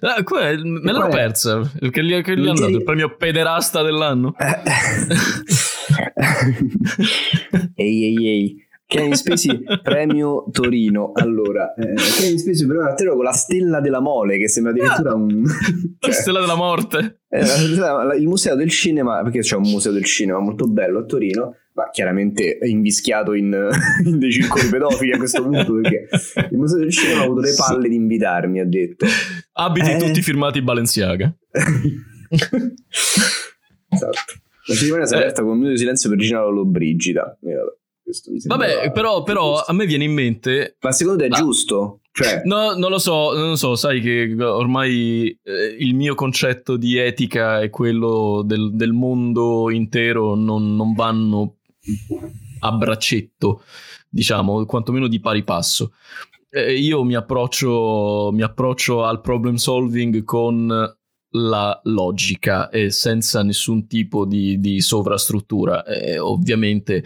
[0.00, 4.34] Ah, que- me l'ho persa perché gli, che gli hanno dato il premio pederasta dell'anno.
[7.76, 8.70] ehi ehi ehi.
[8.86, 11.12] Kevin Spacey premio Torino.
[11.14, 15.44] Allora eh, Kevin Spacey premio Torino con la stella della mole che sembra addirittura un
[16.00, 17.20] la stella della morte.
[17.28, 17.40] Eh,
[18.18, 21.88] il museo del cinema perché c'è un museo del cinema molto bello a Torino ma
[21.90, 23.52] chiaramente invischiato in,
[24.04, 26.08] in dei circoli pedofili a questo punto perché
[26.50, 29.06] il museo del cinema ha avuto le palle di invitarmi ha detto.
[29.52, 29.96] Abiti eh.
[29.98, 31.32] tutti firmati Balenciaga.
[33.92, 34.40] Esatto.
[34.66, 37.38] La cerimonia si è aperta con un minuto di silenzio per Regina Lollobrigida.
[37.42, 37.66] Vabbè
[38.46, 40.76] Vabbè, però, però a me viene in mente.
[40.80, 42.00] Ma secondo te è ah, giusto?
[42.10, 42.42] Cioè...
[42.46, 46.96] No, non lo so, non lo so, sai che ormai eh, il mio concetto di
[46.96, 51.56] etica e quello del, del mondo intero non, non, vanno
[52.60, 53.62] a braccetto,
[54.08, 55.94] diciamo, quantomeno di pari passo.
[56.50, 60.96] Eh, io mi approccio, mi approccio al problem solving con
[61.34, 65.84] la logica e senza nessun tipo di, di sovrastruttura.
[65.84, 67.04] Eh, ovviamente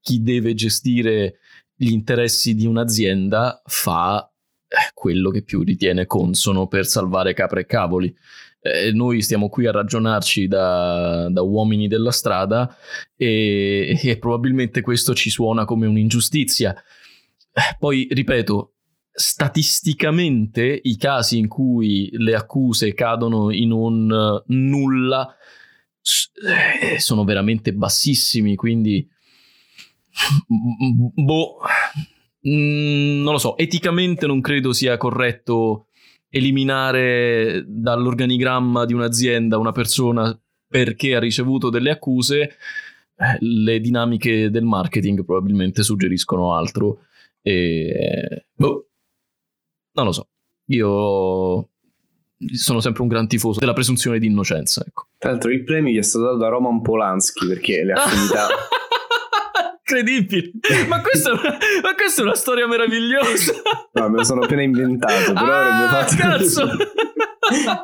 [0.00, 1.38] chi deve gestire
[1.74, 4.28] gli interessi di un'azienda fa
[4.66, 8.16] eh, quello che più ritiene consono per salvare capre e cavoli.
[8.60, 12.76] Eh, noi stiamo qui a ragionarci da, da uomini della strada
[13.16, 16.74] e, e, probabilmente questo ci suona come un'ingiustizia.
[16.74, 18.72] Eh, poi, ripeto,
[19.12, 25.34] statisticamente i casi in cui le accuse cadono in un uh, nulla
[26.92, 29.08] eh, sono veramente bassissimi, quindi
[31.14, 31.58] boh,
[32.48, 35.88] mm, non lo so, eticamente non credo sia corretto
[36.30, 42.56] eliminare dall'organigramma di un'azienda una persona perché ha ricevuto delle accuse.
[43.16, 47.04] Eh, le dinamiche del marketing probabilmente suggeriscono altro.
[47.42, 48.88] E boh,
[49.92, 50.28] non lo so.
[50.66, 51.68] Io
[52.52, 54.84] sono sempre un gran tifoso della presunzione di innocenza.
[54.86, 55.08] Ecco.
[55.16, 58.46] Tra l'altro, il premio gli è stato dato da Roman Polanski perché le affinità.
[59.88, 60.52] Incredibile,
[60.86, 63.54] ma questa, ma questa, è una storia meravigliosa.
[63.94, 66.16] No, me lo sono appena inventato, però ah, avrebbe fatto.
[66.16, 66.70] Cazzo!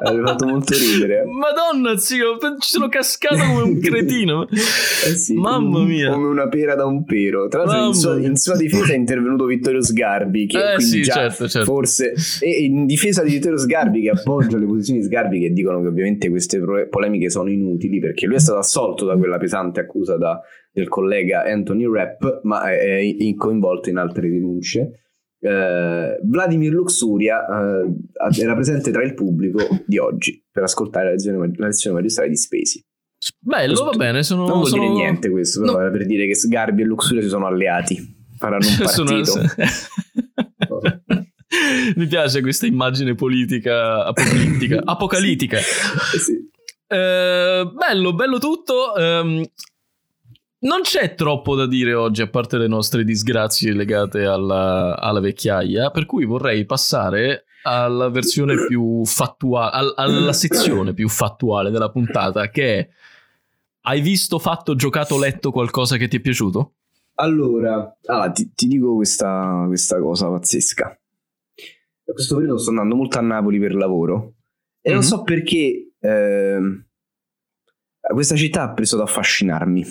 [0.02, 1.24] Avrebbe fatto molto ridere.
[1.24, 4.46] Madonna, zio, ci sono cascato come un cretino.
[5.06, 6.10] Eh sì, Mamma mia.
[6.12, 7.46] Come una pera da un pero.
[7.48, 10.46] Tra l'altro, in sua, in sua, difesa è intervenuto Vittorio Sgarbi.
[10.46, 11.70] Che eh, sì, certo, certo.
[11.70, 12.14] forse.
[12.40, 15.88] E in difesa di Vittorio Sgarbi, che appoggia le posizioni di Sgarbi, che dicono che
[15.88, 20.40] ovviamente queste polemiche sono inutili perché lui è stato assolto da quella pesante accusa da,
[20.74, 25.04] del collega Anthony Rapp, ma è, è coinvolto in altre denunce
[25.44, 31.52] eh, Vladimir Luxuria eh, era presente tra il pubblico di oggi per ascoltare la lezione,
[31.56, 32.82] la lezione magistrale di Spacey.
[33.38, 34.22] Bello, va bene.
[34.22, 34.82] Sono, non vuol sono...
[34.82, 35.90] dire niente questo, però no.
[35.90, 37.96] per dire che Sgarbi e Luxuria si sono alleati,
[38.38, 39.24] faranno un partito.
[39.24, 39.44] sono...
[41.96, 44.80] Mi piace questa immagine politica apocalittica.
[44.84, 45.58] apocalittica.
[45.58, 46.50] sì.
[46.88, 48.92] eh, bello, bello tutto.
[48.96, 49.44] Um,
[50.64, 55.90] non c'è troppo da dire oggi, a parte le nostre disgrazie legate alla, alla vecchiaia,
[55.90, 62.78] per cui vorrei passare alla versione più fattuale, alla sezione più fattuale della puntata, che
[62.78, 62.88] è
[63.86, 66.74] hai visto, fatto, giocato, letto qualcosa che ti è piaciuto?
[67.16, 70.86] Allora, allora ti, ti, dico questa, questa, cosa pazzesca.
[72.06, 74.34] A questo periodo sto andando molto a Napoli per lavoro
[74.80, 74.98] e mm-hmm.
[74.98, 76.58] non so perché eh,
[78.00, 79.84] questa città ha preso ad affascinarmi.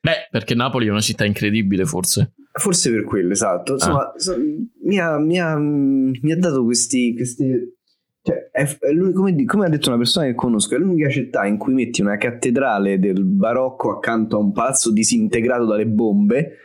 [0.00, 2.34] Beh, perché Napoli è una città incredibile, forse.
[2.52, 3.74] Forse per quello, esatto.
[3.74, 4.18] Insomma, ah.
[4.18, 4.36] so,
[4.84, 7.14] mi, ha, mi, ha, mi, ha, dato questi...
[7.14, 7.72] questi
[8.22, 11.58] cioè, è, è come, come, ha detto una persona che conosco, è l'unica città in
[11.58, 16.56] cui metti una cattedrale del barocco accanto a un palazzo disintegrato dalle bombe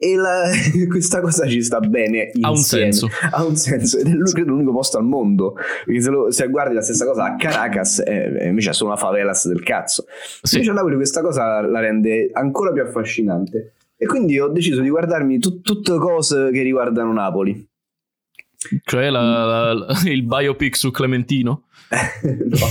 [0.00, 0.44] e la,
[0.88, 3.08] questa cosa ci sta bene ha un senso.
[3.32, 3.98] Ha un senso.
[3.98, 5.54] Ed è credo l'unico posto al mondo.
[5.84, 8.98] Perché se, lo, se guardi la stessa cosa a Caracas eh, invece è solo una
[8.98, 10.04] favelas del cazzo.
[10.42, 10.54] Sì.
[10.54, 13.72] invece a Napoli questa cosa la rende ancora più affascinante.
[13.96, 17.66] E quindi ho deciso di guardarmi tut, tutte cose che riguardano Napoli.
[18.84, 21.64] Cioè la, la, il biopic su Clementino?
[22.20, 22.66] No.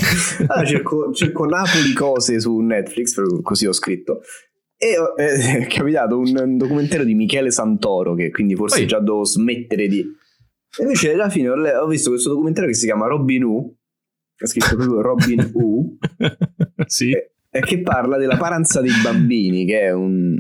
[0.48, 4.22] allora, cerco, cerco Napoli cose su Netflix così ho scritto
[4.78, 8.88] e eh, è capitato un documentario di Michele Santoro, che quindi forse Poi.
[8.88, 10.00] già devo smettere di...
[10.00, 13.74] E invece alla fine ho, visto questo documentario che si chiama Robin Hood,
[14.40, 15.98] ha scritto proprio Robin Hood,
[16.86, 17.12] sì.
[17.12, 20.38] e, e, che parla della paranza dei bambini, che è un...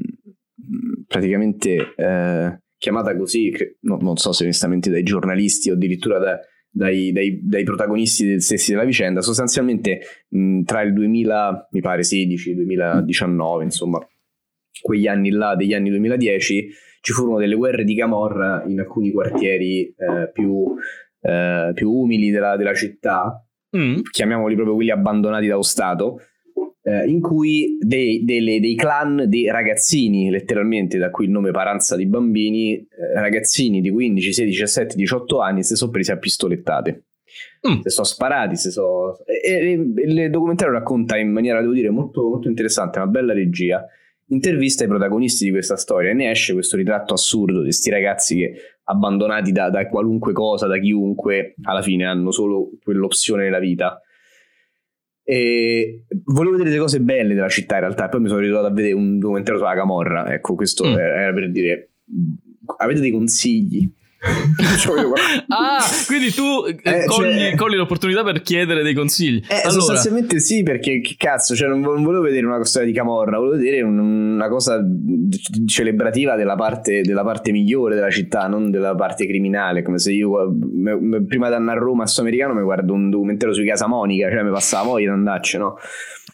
[1.07, 1.93] praticamente...
[1.95, 7.39] Eh, chiamata così, no, non so se onestamente dai giornalisti o addirittura da, dai, dai,
[7.43, 13.99] dai, protagonisti stessi della vicenda, sostanzialmente mh, tra il 2000, mi pare 16, 2019, insomma,
[14.81, 16.69] quegli anni là, degli anni 2010,
[17.01, 20.75] ci furono delle guerre di Camorra in alcuni quartieri eh, più,
[21.21, 24.01] eh, più, umili della, della città, mm.
[24.11, 26.19] chiamiamoli proprio quelli abbandonati dallo Stato,
[26.87, 31.95] eh, in cui dei, delle, dei, clan di ragazzini, letteralmente da qui il nome paranza
[31.95, 32.87] di bambini, eh,
[33.19, 37.03] ragazzini di 15, 16, 17, 18 anni si sono presi a pistolettate.
[37.67, 37.81] Mm.
[37.81, 39.17] Se sono sparati, se so...
[39.25, 43.33] e, e, e, il documentario racconta in maniera, devo dire, molto, molto interessante, una bella
[43.33, 43.85] regia.
[44.29, 48.35] Intervista i protagonisti di questa storia e ne esce questo ritratto assurdo di questi ragazzi
[48.35, 54.01] che abbandonati da, da qualunque cosa, da chiunque, alla fine hanno solo quell'opzione nella vita
[55.29, 58.71] e volevo vedere le cose belle della città in realtà, poi mi sono ritrovato a
[58.71, 60.33] vedere un documentario sulla Camorra.
[60.33, 60.97] Ecco, questo mm.
[60.97, 61.89] era per dire:
[62.77, 63.91] avete dei consigli?
[65.47, 67.55] Ah, quindi tu eh, eh cogli, cioè...
[67.55, 69.43] cogli, l'opportunità per chiedere dei consigli.
[69.47, 69.69] Eh, allora...
[69.69, 73.81] Sostanzialmente sì, perché che cazzo, cioè non, volevo vedere una storia di Camorra, volevo vedere
[73.81, 74.83] una cosa
[75.65, 79.83] celebrativa della parte, della parte, migliore della città, non della parte criminale.
[79.83, 80.51] Come se io
[81.27, 84.41] prima di andare a Roma a Sudamericano mi guardo un documentario su Casa Monica, cioè
[84.41, 85.77] mi passava voglia di andarci, no?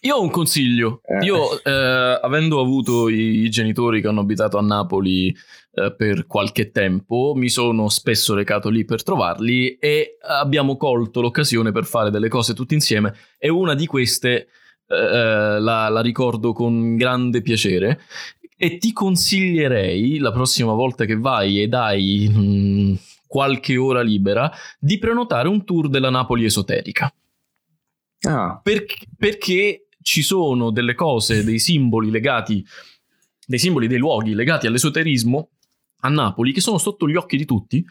[0.02, 1.02] Io ho un consiglio.
[1.06, 1.24] Eh.
[1.26, 5.34] Io, eh, avendo avuto i, i, genitori che hanno abitato a Napoli
[5.76, 11.72] eh, per qualche tempo, mi sono spesso recato lì per trovarli e abbiamo colto l'occasione
[11.72, 13.16] per fare delle cose tutti insieme.
[13.40, 14.50] E una di queste
[14.86, 18.02] eh, eh, la, la ricordo con grande piacere.
[18.56, 22.94] E ti consiglierei la prossima volta che vai ed hai mh, mm,
[23.26, 27.12] qualche ora libera di prenotare un tour della Napoli esoterica.
[28.28, 28.60] Ah.
[28.62, 28.86] Per,
[29.18, 32.64] perché ci sono delle cose, dei simboli legati,
[33.46, 35.50] dei simboli, dei luoghi legati all'esoterismo
[36.06, 37.86] a Napoli che sono sotto gli occhi di tutti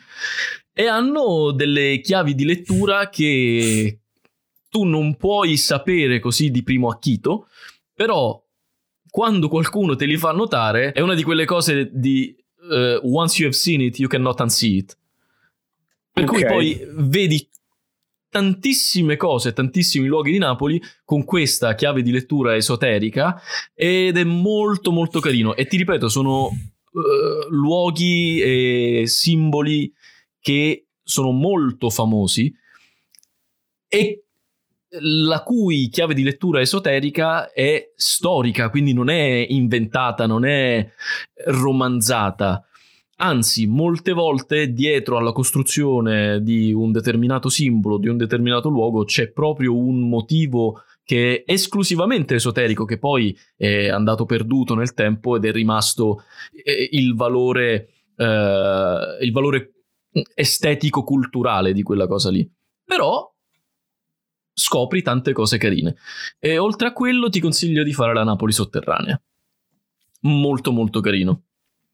[0.73, 4.01] e hanno delle chiavi di lettura che
[4.69, 7.49] tu non puoi sapere così di primo acchito,
[7.95, 8.43] però
[9.09, 12.35] quando qualcuno te li fa notare è una di quelle cose di
[12.71, 14.97] uh, once you have seen it you cannot unsee it.
[16.11, 16.41] Per okay.
[16.41, 17.49] cui poi vedi
[18.31, 23.39] tantissime cose, tantissimi luoghi di Napoli con questa chiave di lettura esoterica
[23.75, 26.51] ed è molto molto carino e ti ripeto sono
[26.93, 29.93] uh, luoghi e simboli
[30.41, 32.53] che sono molto famosi
[33.89, 34.25] e
[35.01, 40.87] la cui chiave di lettura esoterica è storica, quindi non è inventata, non è
[41.47, 42.65] romanzata.
[43.17, 49.31] Anzi, molte volte dietro alla costruzione di un determinato simbolo, di un determinato luogo, c'è
[49.31, 55.45] proprio un motivo che è esclusivamente esoterico, che poi è andato perduto nel tempo ed
[55.45, 59.73] è rimasto eh, il valore, eh, il valore
[60.35, 62.49] estetico-culturale di quella cosa lì.
[62.85, 63.31] Però
[64.53, 65.97] scopri tante cose carine.
[66.39, 69.21] E oltre a quello ti consiglio di fare la Napoli sotterranea.
[70.23, 71.45] Molto molto carino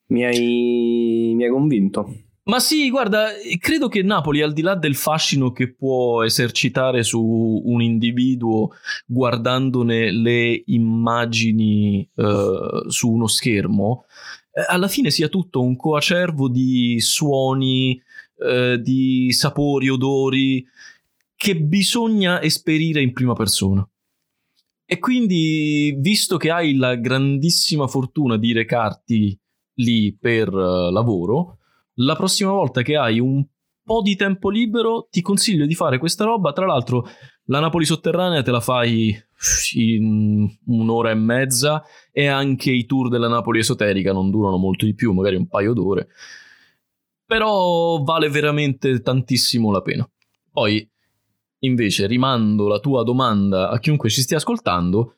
[0.09, 2.15] mi hai, mi hai convinto.
[2.49, 3.29] Ma sì, guarda,
[3.61, 8.71] credo che Napoli, al di là del fascino che può esercitare su un individuo
[9.05, 14.07] guardandone le immagini uh, su uno schermo,
[14.51, 18.01] eh, alla fine sia tutto un coacervo di suoni,
[18.37, 20.67] uh, di sapori, odori
[21.37, 23.87] che bisogna esperire in prima persona.
[24.87, 29.39] E quindi, visto che hai la grandissima fortuna di recarti
[29.75, 31.58] lì per uh, lavoro,
[31.99, 33.45] la prossima volta che hai un
[33.83, 36.53] po' di tempo libero ti consiglio di fare questa roba.
[36.53, 37.07] Tra l'altro
[37.45, 39.17] la Napoli sotterranea te la fai
[39.75, 41.83] in un'ora e mezza
[42.13, 45.73] e anche i tour della Napoli esoterica non durano molto di più, magari un paio
[45.73, 46.09] d'ore.
[47.25, 50.09] Però vale veramente tantissimo la pena.
[50.51, 50.87] Poi,
[51.61, 55.18] invece, rimando la tua domanda a chiunque ci stia ascoltando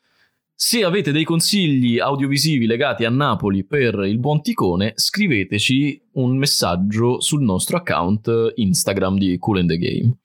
[0.63, 7.19] se avete dei consigli audiovisivi legati a Napoli per il buon Ticone, scriveteci un messaggio
[7.19, 10.19] sul nostro account Instagram di Cool and the Game.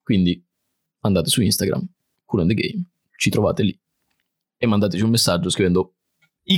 [0.00, 0.40] Quindi
[1.00, 1.84] andate su Instagram,
[2.24, 2.84] Cool and the Game,
[3.16, 3.76] ci trovate lì
[4.56, 5.94] e mandateci un messaggio scrivendo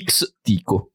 [0.05, 0.91] X Tico.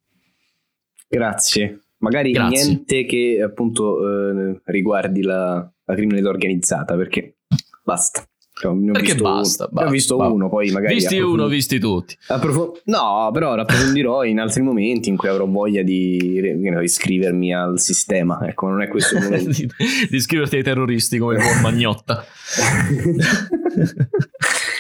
[1.08, 1.86] Grazie.
[1.98, 2.66] Magari Grazie.
[2.68, 3.98] niente che appunto
[4.30, 7.38] eh, riguardi la, la criminalità organizzata perché
[7.84, 8.24] basta.
[8.60, 9.74] Cioè, Perché basta, uno.
[9.74, 9.88] basta.
[9.88, 10.34] Ho visto basta.
[10.34, 10.96] uno, poi magari.
[10.96, 12.18] Visti uno, visti tutti.
[12.28, 17.80] Approf- no, però approfondirò in altri momenti in cui avrò voglia di, di iscrivermi al
[17.80, 18.40] sistema.
[18.48, 19.52] Ecco, non è questo il momento.
[19.52, 19.70] di,
[20.10, 22.26] di iscriverti ai terroristi come il buon Magnotta.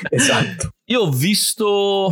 [0.09, 0.73] esatto.
[0.86, 2.09] Io ho visto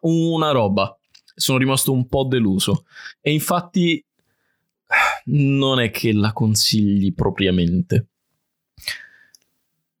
[0.00, 0.96] una roba.
[1.34, 2.84] Sono rimasto un po' deluso.
[3.20, 4.02] E infatti
[5.26, 8.06] non è che la consigli propriamente.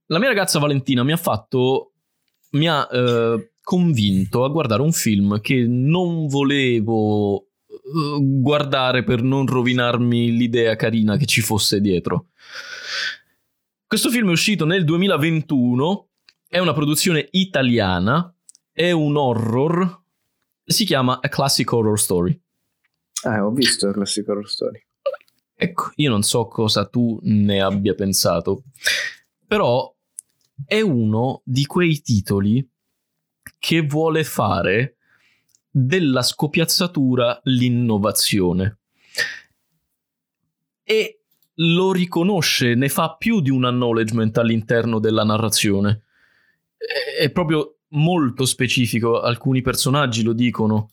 [0.06, 1.94] La mia ragazza Valentina mi ha fatto,
[2.50, 9.46] mi ha eh, convinto a guardare un film che non volevo eh, guardare per non
[9.46, 12.26] rovinarmi l'idea carina che ci fosse dietro.
[13.84, 16.08] Questo film è uscito nel 2021,
[16.48, 18.32] è una produzione italiana,
[18.70, 20.02] è un horror,
[20.64, 22.40] si chiama A Classic Horror Story.
[23.24, 24.84] Ah, ho visto A Classic Horror Story.
[25.52, 28.62] Ecco, io non so cosa tu ne abbia pensato,
[29.46, 29.92] però
[30.64, 32.66] è uno di quei titoli
[33.58, 34.96] che vuole fare
[35.70, 38.78] della scopiazzatura l'innovazione.
[40.82, 41.20] E
[41.56, 46.02] lo riconosce, ne fa più di un acknowledgement all'interno della narrazione.
[47.18, 50.90] È proprio molto specifico, alcuni personaggi lo dicono.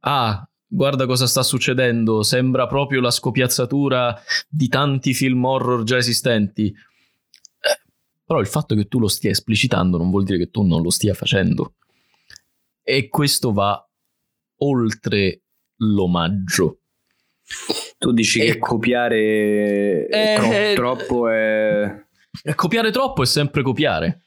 [0.00, 6.74] Ah, guarda cosa sta succedendo, sembra proprio la scopiazzatura di tanti film horror già esistenti.
[8.32, 10.82] Eh, però il fatto che tu lo stia esplicitando non vuol dire che tu non
[10.82, 11.74] lo stia facendo.
[12.82, 13.86] E questo va
[14.58, 15.42] oltre
[15.76, 16.78] l'omaggio.
[17.98, 18.44] Tu dici e...
[18.52, 22.06] che copiare eh, tro- troppo è...
[22.54, 24.22] Copiare troppo è sempre copiare.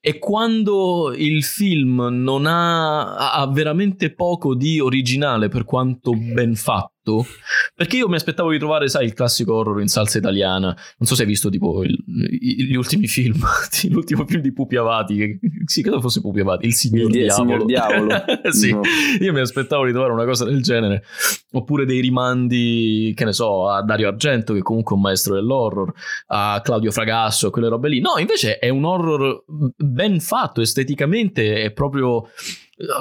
[0.00, 6.94] E quando il film non ha, ha veramente poco di originale per quanto ben fatto,
[7.06, 7.26] fatto
[7.74, 10.68] perché io mi aspettavo di trovare, sai, il classico horror in salsa italiana.
[10.98, 13.38] Non so se hai visto tipo il, gli ultimi film,
[13.90, 17.34] l'ultimo film di Pupi Avati, che sì, credo fosse Pupi Avati, il Signor il Diavolo.
[17.34, 18.24] Signor Diavolo.
[18.50, 18.80] sì, no.
[19.20, 21.04] io mi aspettavo di trovare una cosa del genere.
[21.52, 25.92] Oppure dei rimandi, che ne so, a Dario Argento, che comunque è un maestro dell'horror,
[26.28, 28.00] a Claudio Fragasso, quelle robe lì.
[28.00, 29.44] No, invece è un horror
[29.76, 32.28] ben fatto esteticamente, è proprio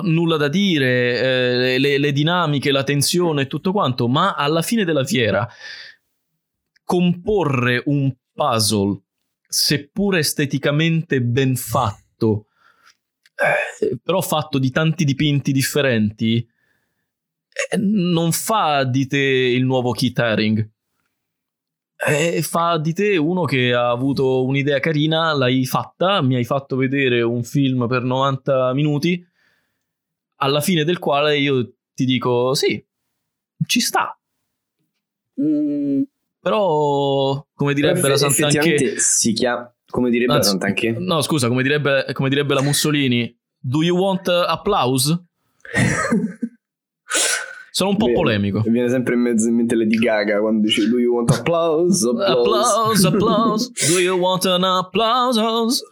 [0.03, 4.85] nulla da dire, eh, le, le, dinamiche, la tensione e tutto quanto, ma alla fine
[4.85, 5.47] della fiera
[6.83, 9.01] comporre un puzzle,
[9.47, 12.47] seppur esteticamente ben fatto,
[13.35, 20.19] eh, però fatto di tanti dipinti differenti, eh, non fa di te il nuovo Keith
[20.19, 20.69] Haring.
[22.07, 26.75] Eh, fa di te uno che ha avuto un'idea carina, l'hai fatta, mi hai fatto
[26.75, 29.25] vedere un film per 90 minuti
[30.37, 32.83] alla fine del quale io ti dico sì,
[33.65, 34.17] ci sta.
[35.41, 36.03] Mm,
[36.39, 38.99] però, come direbbe la Sant'Anche...
[38.99, 39.69] si chiama...
[39.87, 40.95] Come direbbe Anzi, la Sant'Anche?
[40.97, 45.17] No, scusa, come direbbe, come direbbe la Mussolini, do you want applause?
[47.71, 48.61] Sono un po' viene, polemico.
[48.61, 52.07] Viene sempre in mezzo in mente Lady Gaga quando dice Do you want applause?
[52.07, 53.07] Applause, applause.
[53.07, 53.71] applause.
[53.87, 55.37] Do you want an applause?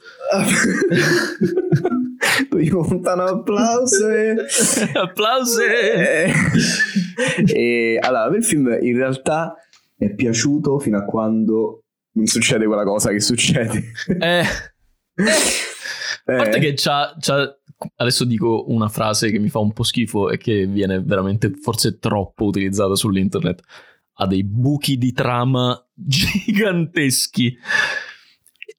[3.06, 4.42] An applause?
[4.94, 5.62] applause!
[7.46, 9.56] E, allora, il film in realtà
[9.96, 13.92] è piaciuto fino a quando non succede quella cosa che succede.
[14.20, 14.44] Eh.
[16.26, 16.60] A parte eh.
[16.60, 17.56] che c'ha, c'ha
[17.98, 22.00] adesso dico una frase che mi fa un po' schifo e che viene veramente forse
[22.00, 23.62] troppo utilizzata sull'internet.
[24.14, 27.58] Ha dei buchi di trama giganteschi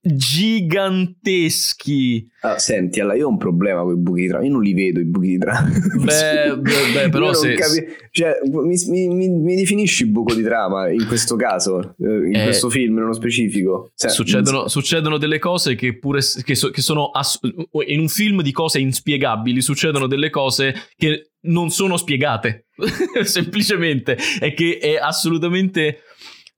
[0.04, 2.28] giganteschi.
[2.40, 4.44] Ah, senti, allora io ho un problema con i buchi di trama.
[4.44, 5.70] Io non li vedo i buchi di trama.
[5.70, 7.54] Beh, beh, beh però se...
[7.54, 7.86] Capi...
[8.10, 12.68] Cioè, mi, mi, mi, definisci buco di trama in questo caso, eh, in eh, questo
[12.68, 13.92] film nello specifico?
[13.96, 14.80] Cioè, succedono, so.
[14.80, 17.40] succedono, delle cose che pure che, so, che sono ass-
[17.86, 22.66] in un film di cose inspiegabili succedono delle cose che non sono spiegate.
[23.24, 26.02] Semplicemente è che è assolutamente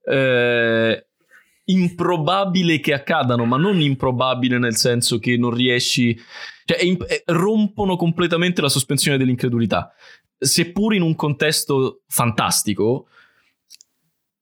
[0.03, 1.06] eh,
[1.69, 6.17] improbabile che accadano, ma non improbabile nel senso che non riesci...
[6.65, 9.93] Cioè, imp- rompono completamente la sospensione dell'incredulità.
[10.37, 13.07] Seppur in un contesto fantastico,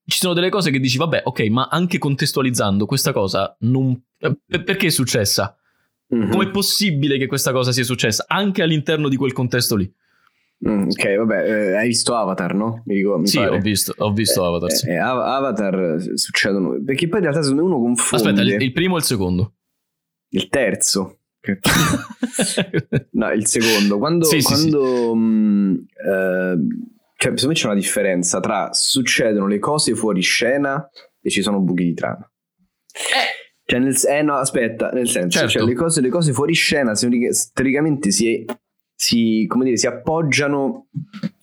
[0.05, 3.99] ci sono delle cose che dici, vabbè, ok, ma anche contestualizzando questa cosa, non...
[4.47, 5.55] perché è successa?
[6.13, 6.32] Mm-hmm.
[6.32, 9.91] Com'è possibile che questa cosa sia successa anche all'interno di quel contesto lì?
[10.68, 12.82] Mm, ok, vabbè, eh, hai visto Avatar, no?
[12.86, 14.72] Mi ricordo, mi sì, ho visto, ho visto eh, Avatar.
[14.72, 14.89] Sì.
[14.89, 16.82] Eh, Avatar eh, succedono.
[16.84, 18.30] Perché poi in realtà secondo me uno confonde.
[18.30, 19.53] Aspetta, il, il primo o il secondo?
[20.30, 21.20] Il terzo.
[23.11, 23.99] no, il secondo.
[23.99, 24.26] Quando.
[24.26, 26.57] Sì, quando sì, mh, eh,
[27.18, 30.89] cioè, secondo me c'è una differenza tra succedono le cose fuori scena
[31.22, 32.28] e ci sono buchi di trama.
[32.91, 33.43] Eh.
[33.68, 35.59] Cioè, nel, eh no, aspetta, nel senso, cioè, certo.
[35.59, 38.45] cioè, le, cose, le cose fuori scena, teoricamente si
[39.06, 40.88] si, come dire, si appoggiano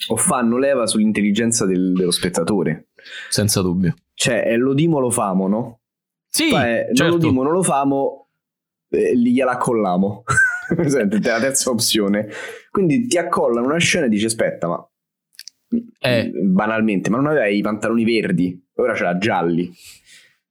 [0.08, 2.88] o fanno leva sull'intelligenza del, dello spettatore.
[3.28, 3.94] Senza dubbio.
[4.14, 5.80] Cioè, è lo dimo lo famo, no?
[6.28, 7.02] Sì, Poi, certo.
[7.04, 8.28] non lo dimo, non lo famo,
[8.90, 10.24] eh, gliela accollamo.
[10.74, 12.28] Presente, la terza opzione.
[12.70, 14.88] Quindi ti accollano una scena e dici aspetta, ma
[16.00, 16.30] Eh.
[16.34, 19.72] banalmente, ma non aveva i pantaloni verdi, ora ce l'ha gialli.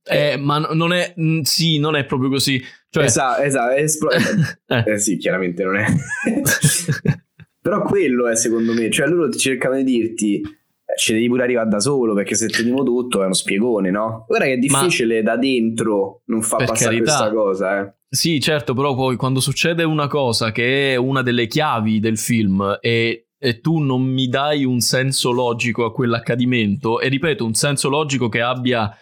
[0.04, 2.62] Eh, ma non è, mm, sì, non è proprio così.
[2.90, 4.10] Cioè, esatto, esatto, espl-
[4.68, 4.84] eh.
[4.86, 5.86] eh sì, chiaramente non è.
[7.62, 11.70] Però quello è secondo me, cioè loro cercano di dirti eh, ci devi pure arrivare
[11.70, 14.26] da solo perché se teniamo tutto è uno spiegone, no?
[14.28, 17.04] Guarda che è difficile Ma da dentro non fa passare carità.
[17.04, 17.94] questa cosa, eh.
[18.10, 22.78] Sì, certo, però poi quando succede una cosa che è una delle chiavi del film
[22.82, 27.90] e e tu non mi dai un senso logico a quell'accadimento e ripeto un senso
[27.90, 28.96] logico che abbia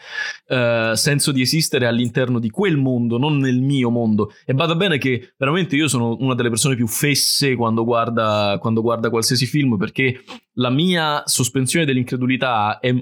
[0.48, 4.32] eh, senso di esistere all'interno di quel mondo non nel mio mondo.
[4.46, 8.82] E vada bene che veramente io sono una delle persone più fesse quando guarda, quando
[8.82, 10.24] guarda qualsiasi film perché
[10.54, 12.96] la mia sospensione dell'incredulità è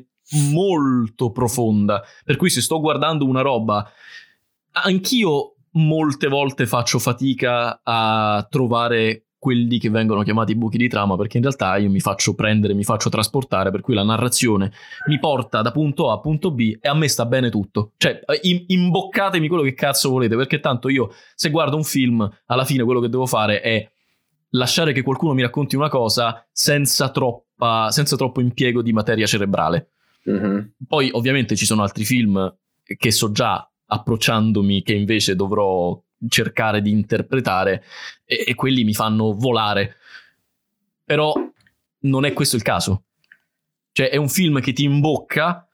[0.51, 2.01] molto profonda.
[2.25, 3.87] Per cui se sto guardando una roba
[4.71, 11.37] anch'io molte volte faccio fatica a trovare quelli che vengono chiamati buchi di trama perché
[11.37, 14.71] in realtà io mi faccio prendere, mi faccio trasportare, per cui la narrazione
[15.07, 17.91] mi porta da punto A a punto B e a me sta bene tutto.
[17.97, 22.65] Cioè, in, imboccatemi quello che cazzo volete, perché tanto io se guardo un film, alla
[22.65, 23.89] fine quello che devo fare è
[24.51, 29.91] lasciare che qualcuno mi racconti una cosa senza, troppa, senza troppo impiego di materia cerebrale.
[30.29, 30.59] Mm-hmm.
[30.87, 36.91] Poi ovviamente ci sono altri film che so già approcciandomi che invece dovrò cercare di
[36.91, 37.83] interpretare
[38.25, 39.97] e, e quelli mi fanno volare.
[41.03, 41.33] Però
[41.99, 43.03] non è questo il caso.
[43.91, 45.67] Cioè è un film che ti imbocca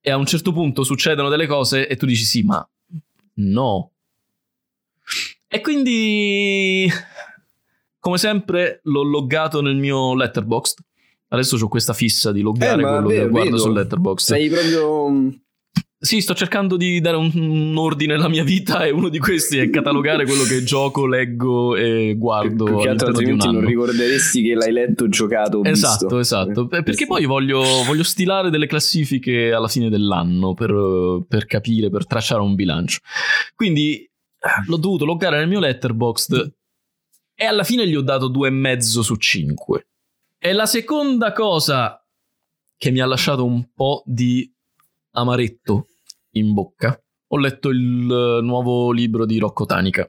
[0.00, 2.66] e a un certo punto succedono delle cose e tu dici sì, ma
[3.34, 3.90] no.
[5.48, 6.90] E quindi,
[7.98, 10.74] come sempre, l'ho loggato nel mio letterbox.
[11.28, 13.62] Adesso ho questa fissa di loggare eh, quello vedo, che guardo vedo.
[13.62, 14.24] sul letterbox.
[14.24, 15.32] Sei proprio
[16.04, 19.56] sì, sto cercando di dare un, un, ordine alla mia vita e uno di questi
[19.56, 22.64] è catalogare quello che gioco, leggo e guardo.
[22.64, 26.18] Più che altro altrimenti non ricorderesti che l'hai letto, giocato, Esatto, visto.
[26.18, 26.70] esatto.
[26.70, 32.06] Eh, perché poi voglio, voglio, stilare delle classifiche alla fine dell'anno per, per capire, per
[32.06, 33.00] tracciare un bilancio.
[33.54, 34.06] Quindi
[34.66, 36.54] l'ho dovuto loggare nel mio letterboxd
[37.34, 39.86] e alla fine gli ho dato due e mezzo su 5.
[40.38, 41.98] E la seconda cosa
[42.76, 44.52] che mi ha lasciato un po' di
[45.12, 45.86] amaretto
[46.34, 50.08] in bocca, ho letto il nuovo libro di Rocco Tanica.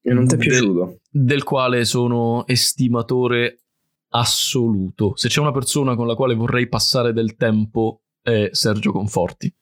[0.00, 1.00] E non ti è piaciuto?
[1.10, 3.62] Del, del quale sono estimatore
[4.10, 5.12] assoluto.
[5.16, 9.52] Se c'è una persona con la quale vorrei passare del tempo è Sergio Conforti.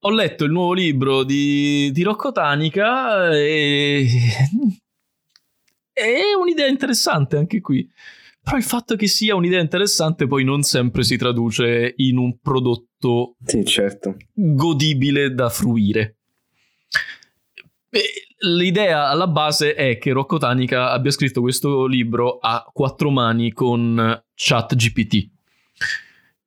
[0.00, 4.06] Ho letto il nuovo libro di, di Rocco Tanica e...
[5.92, 7.88] è un'idea interessante anche qui.
[8.42, 12.86] Però il fatto che sia un'idea interessante poi non sempre si traduce in un prodotto
[13.44, 14.16] sì, certo.
[14.32, 16.16] godibile da fruire.
[18.40, 24.22] L'idea alla base è che Rocco Tanica abbia scritto questo libro a quattro mani con
[24.34, 25.30] ChatGPT.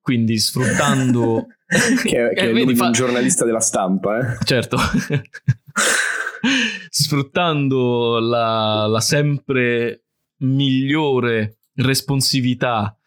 [0.02, 1.48] Quindi sfruttando...
[2.04, 2.86] che, è, che eh, è fa...
[2.86, 4.38] un giornalista della stampa, eh?
[4.44, 4.78] Certo.
[6.90, 10.04] sfruttando la, la sempre
[10.38, 12.99] migliore responsività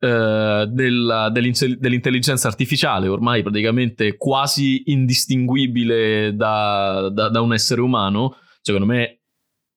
[0.00, 8.86] eh, della, dell'intelligenza artificiale, ormai praticamente quasi indistinguibile da, da, da un essere umano, secondo
[8.86, 9.17] me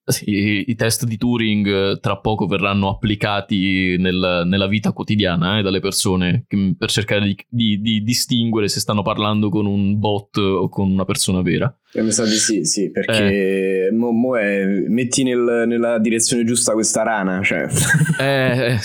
[0.04, 5.62] sì, i test di Turing eh, tra poco verranno applicati nel, nella vita quotidiana eh,
[5.62, 10.38] dalle persone che, per cercare di, di, di, distinguere se stanno parlando con un bot
[10.38, 11.74] o con una persona vera.
[11.94, 13.92] E mi sa di sì, sì, perché eh.
[13.92, 17.68] mo, mo è, metti nel, nella direzione giusta questa rana, cioè...
[18.20, 18.80] Eh, eh,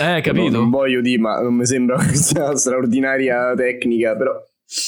[0.00, 0.50] eh capito.
[0.50, 4.32] Non, non voglio dire, ma non mi sembra questa straordinaria tecnica, però...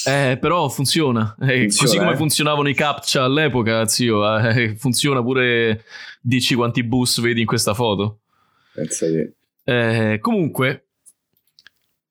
[0.07, 1.35] Eh, però funziona.
[1.41, 2.17] Eh, funziona così come eh.
[2.17, 5.85] funzionavano i captcha all'epoca, zio, eh, funziona pure.
[6.21, 8.21] Dici quanti bus vedi in questa foto.
[8.73, 9.35] Pensa che...
[9.65, 10.87] Eh, comunque,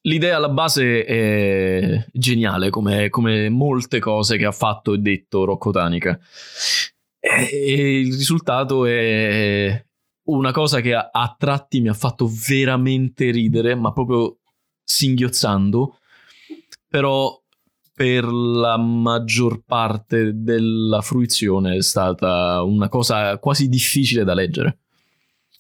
[0.01, 5.71] l'idea alla base è geniale, come, come, molte cose che ha fatto e detto Rocco
[5.71, 6.19] Tanica.
[7.19, 9.85] E il risultato è
[10.23, 14.39] una cosa che a, a tratti mi ha fatto veramente ridere, ma proprio
[14.83, 15.99] singhiozzando.
[16.89, 17.40] Però
[18.01, 24.79] per la maggior parte della fruizione è stata una cosa quasi difficile da leggere.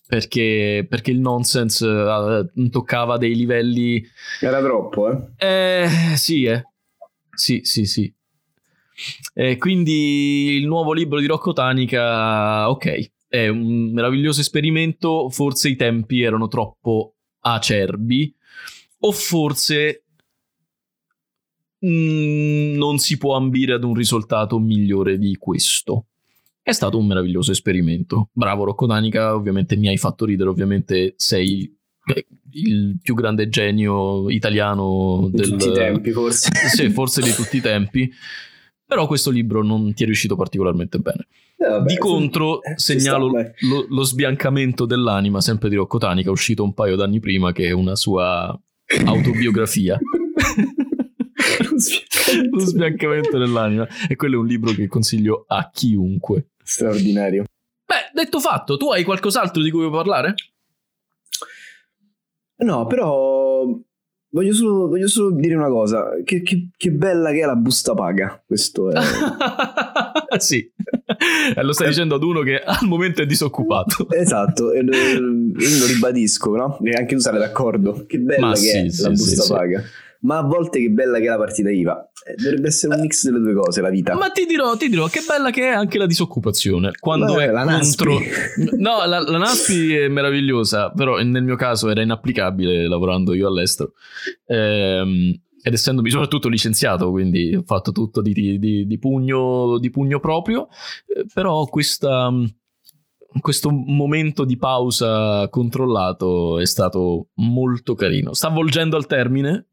[0.07, 4.03] Perché, perché il nonsense uh, toccava dei livelli.
[4.39, 5.27] Era troppo, eh?
[5.37, 6.63] Eh, sì, eh.
[7.31, 8.11] Sì, sì, sì.
[9.35, 15.29] E quindi il nuovo libro di Rocco Tanica, ok, è un meraviglioso esperimento.
[15.29, 18.33] Forse i tempi erano troppo acerbi,
[19.01, 20.05] o forse
[21.83, 26.05] non si può ambire ad un risultato migliore di questo.
[26.61, 28.29] È stato un meraviglioso esperimento.
[28.33, 31.75] Bravo Rocco Danica, ovviamente mi hai fatto ridere, ovviamente sei...
[32.13, 35.49] Eh, il più grande genio italiano di del...
[35.51, 36.49] tutti i tempi, forse.
[36.67, 38.11] sì, forse di tutti i tempi.
[38.85, 41.27] Però questo libro non ti è riuscito particolarmente bene.
[41.55, 46.29] Eh, vabbè, di contro, eh, ci segnalo lo, lo sbiancamento dell'anima, sempre di Rocco Tanica,
[46.29, 48.59] uscito un paio d'anni prima, che è una sua
[49.05, 49.97] autobiografia.
[52.49, 53.37] Lo sbiancamento.
[53.37, 53.87] dell'anima.
[54.07, 56.47] E quello è un libro che consiglio a chiunque.
[56.63, 57.43] Straordinario.
[57.85, 60.33] Beh, detto fatto, tu hai qualcos'altro di cui vuoi parlare?
[62.57, 63.65] No, però
[64.33, 66.09] voglio solo, voglio solo dire una cosa.
[66.23, 68.41] Che, che- che bella che è la busta paga.
[68.45, 69.01] Questo è...
[70.37, 70.71] sì,
[71.55, 74.07] Eh, lo stai dicendo ad uno che al momento è disoccupato.
[74.13, 76.79] esatto, lo, io lo ribadisco, no?
[76.83, 78.05] E anche tu sarai d'accordo.
[78.07, 79.51] Che bella Ma che sì, è sì, la sì, busta sì.
[79.51, 79.83] paga.
[80.21, 82.11] Ma a volte che bella che è la partita IVA.
[82.27, 84.15] Eh, Dovrebbe essere un mix delle due cose, la vita.
[84.15, 86.91] Ma ti dirò, ti dirò, che bella che è anche la disoccupazione.
[86.99, 88.13] Quando Beh, è la contro...
[88.19, 88.77] NASPI.
[88.77, 93.93] No, la, la NASPI è meravigliosa, però nel mio caso era inapplicabile lavorando io all'estero.
[94.45, 99.89] Ehm, ed essendomi soprattutto licenziato, quindi ho fatto tutto di, di- di- di pugno, di
[99.89, 100.67] pugno proprio,
[101.07, 102.31] eh, però questa,
[103.39, 108.33] questo momento di pausa controllato è stato molto carino.
[108.33, 109.67] Sta volgendo al termine,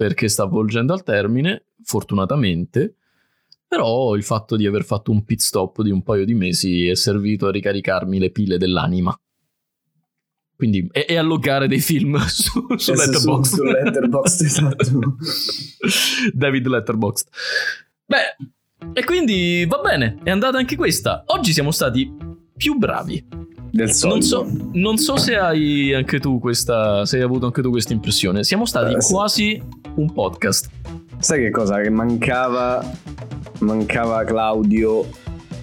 [0.00, 2.94] perché sta volgendo al termine, fortunatamente,
[3.68, 6.94] però il fatto di aver fatto un pit stop di un paio di mesi è
[6.94, 9.14] servito a ricaricarmi le pile dell'anima.
[10.56, 13.54] Quindi, e, e a loggare dei film su, su Eh, su- Letterboxd.
[13.54, 15.16] su Letterboxd, esatto.
[16.32, 17.28] David Letterboxd.
[18.06, 21.24] Beh, e quindi va bene, è andata anche questa.
[21.26, 22.10] Oggi siamo stati
[22.56, 23.39] più bravi.
[23.70, 24.42] Del solito.
[24.44, 27.92] Non so, non so se hai anche tu questa, se hai avuto anche tu questa
[27.92, 28.42] impressione.
[28.44, 29.12] Siamo stati Eh, sì.
[29.12, 29.62] quasi
[29.96, 30.68] un podcast.
[31.18, 31.80] Sai che cosa?
[31.80, 32.84] Che mancava,
[33.60, 35.06] mancava Claudio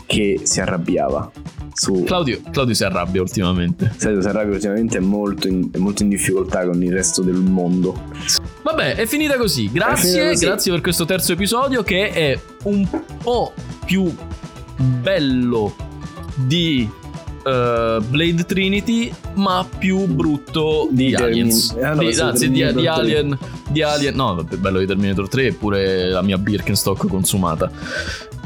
[0.05, 1.31] che si arrabbiava.
[1.73, 3.93] Su, Claudio, Claudio si arrabbia ultimamente.
[3.97, 7.35] Sai, si arrabbia ultimamente è molto, in, è molto in difficoltà con il resto del
[7.35, 8.01] mondo.
[8.63, 9.69] Vabbè, è finita così.
[9.71, 10.45] Grazie, finita così.
[10.45, 12.87] grazie per questo terzo episodio che è un
[13.21, 13.53] po'
[13.85, 14.11] più
[15.01, 15.75] bello
[16.35, 16.89] di
[17.47, 21.71] eh, Blade Trinity, ma più brutto di, Di Aliens.
[21.71, 22.87] No, Di- anzi, di, di 3.
[22.87, 23.37] Alien.
[23.69, 24.15] Di Alien.
[24.15, 27.71] No, vabbè, bello di Terminator 3, eppure la mia Birkenstock consumata.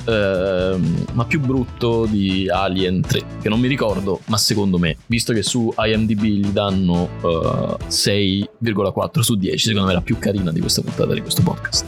[0.06, 5.34] Ehm, ma più brutto di Alien 3, che non mi ricordo, ma secondo me, visto
[5.34, 10.52] che su IMDb gli danno eh, 6,4 su 10, secondo me è la più carina
[10.52, 11.86] di questa puntata di questo podcast.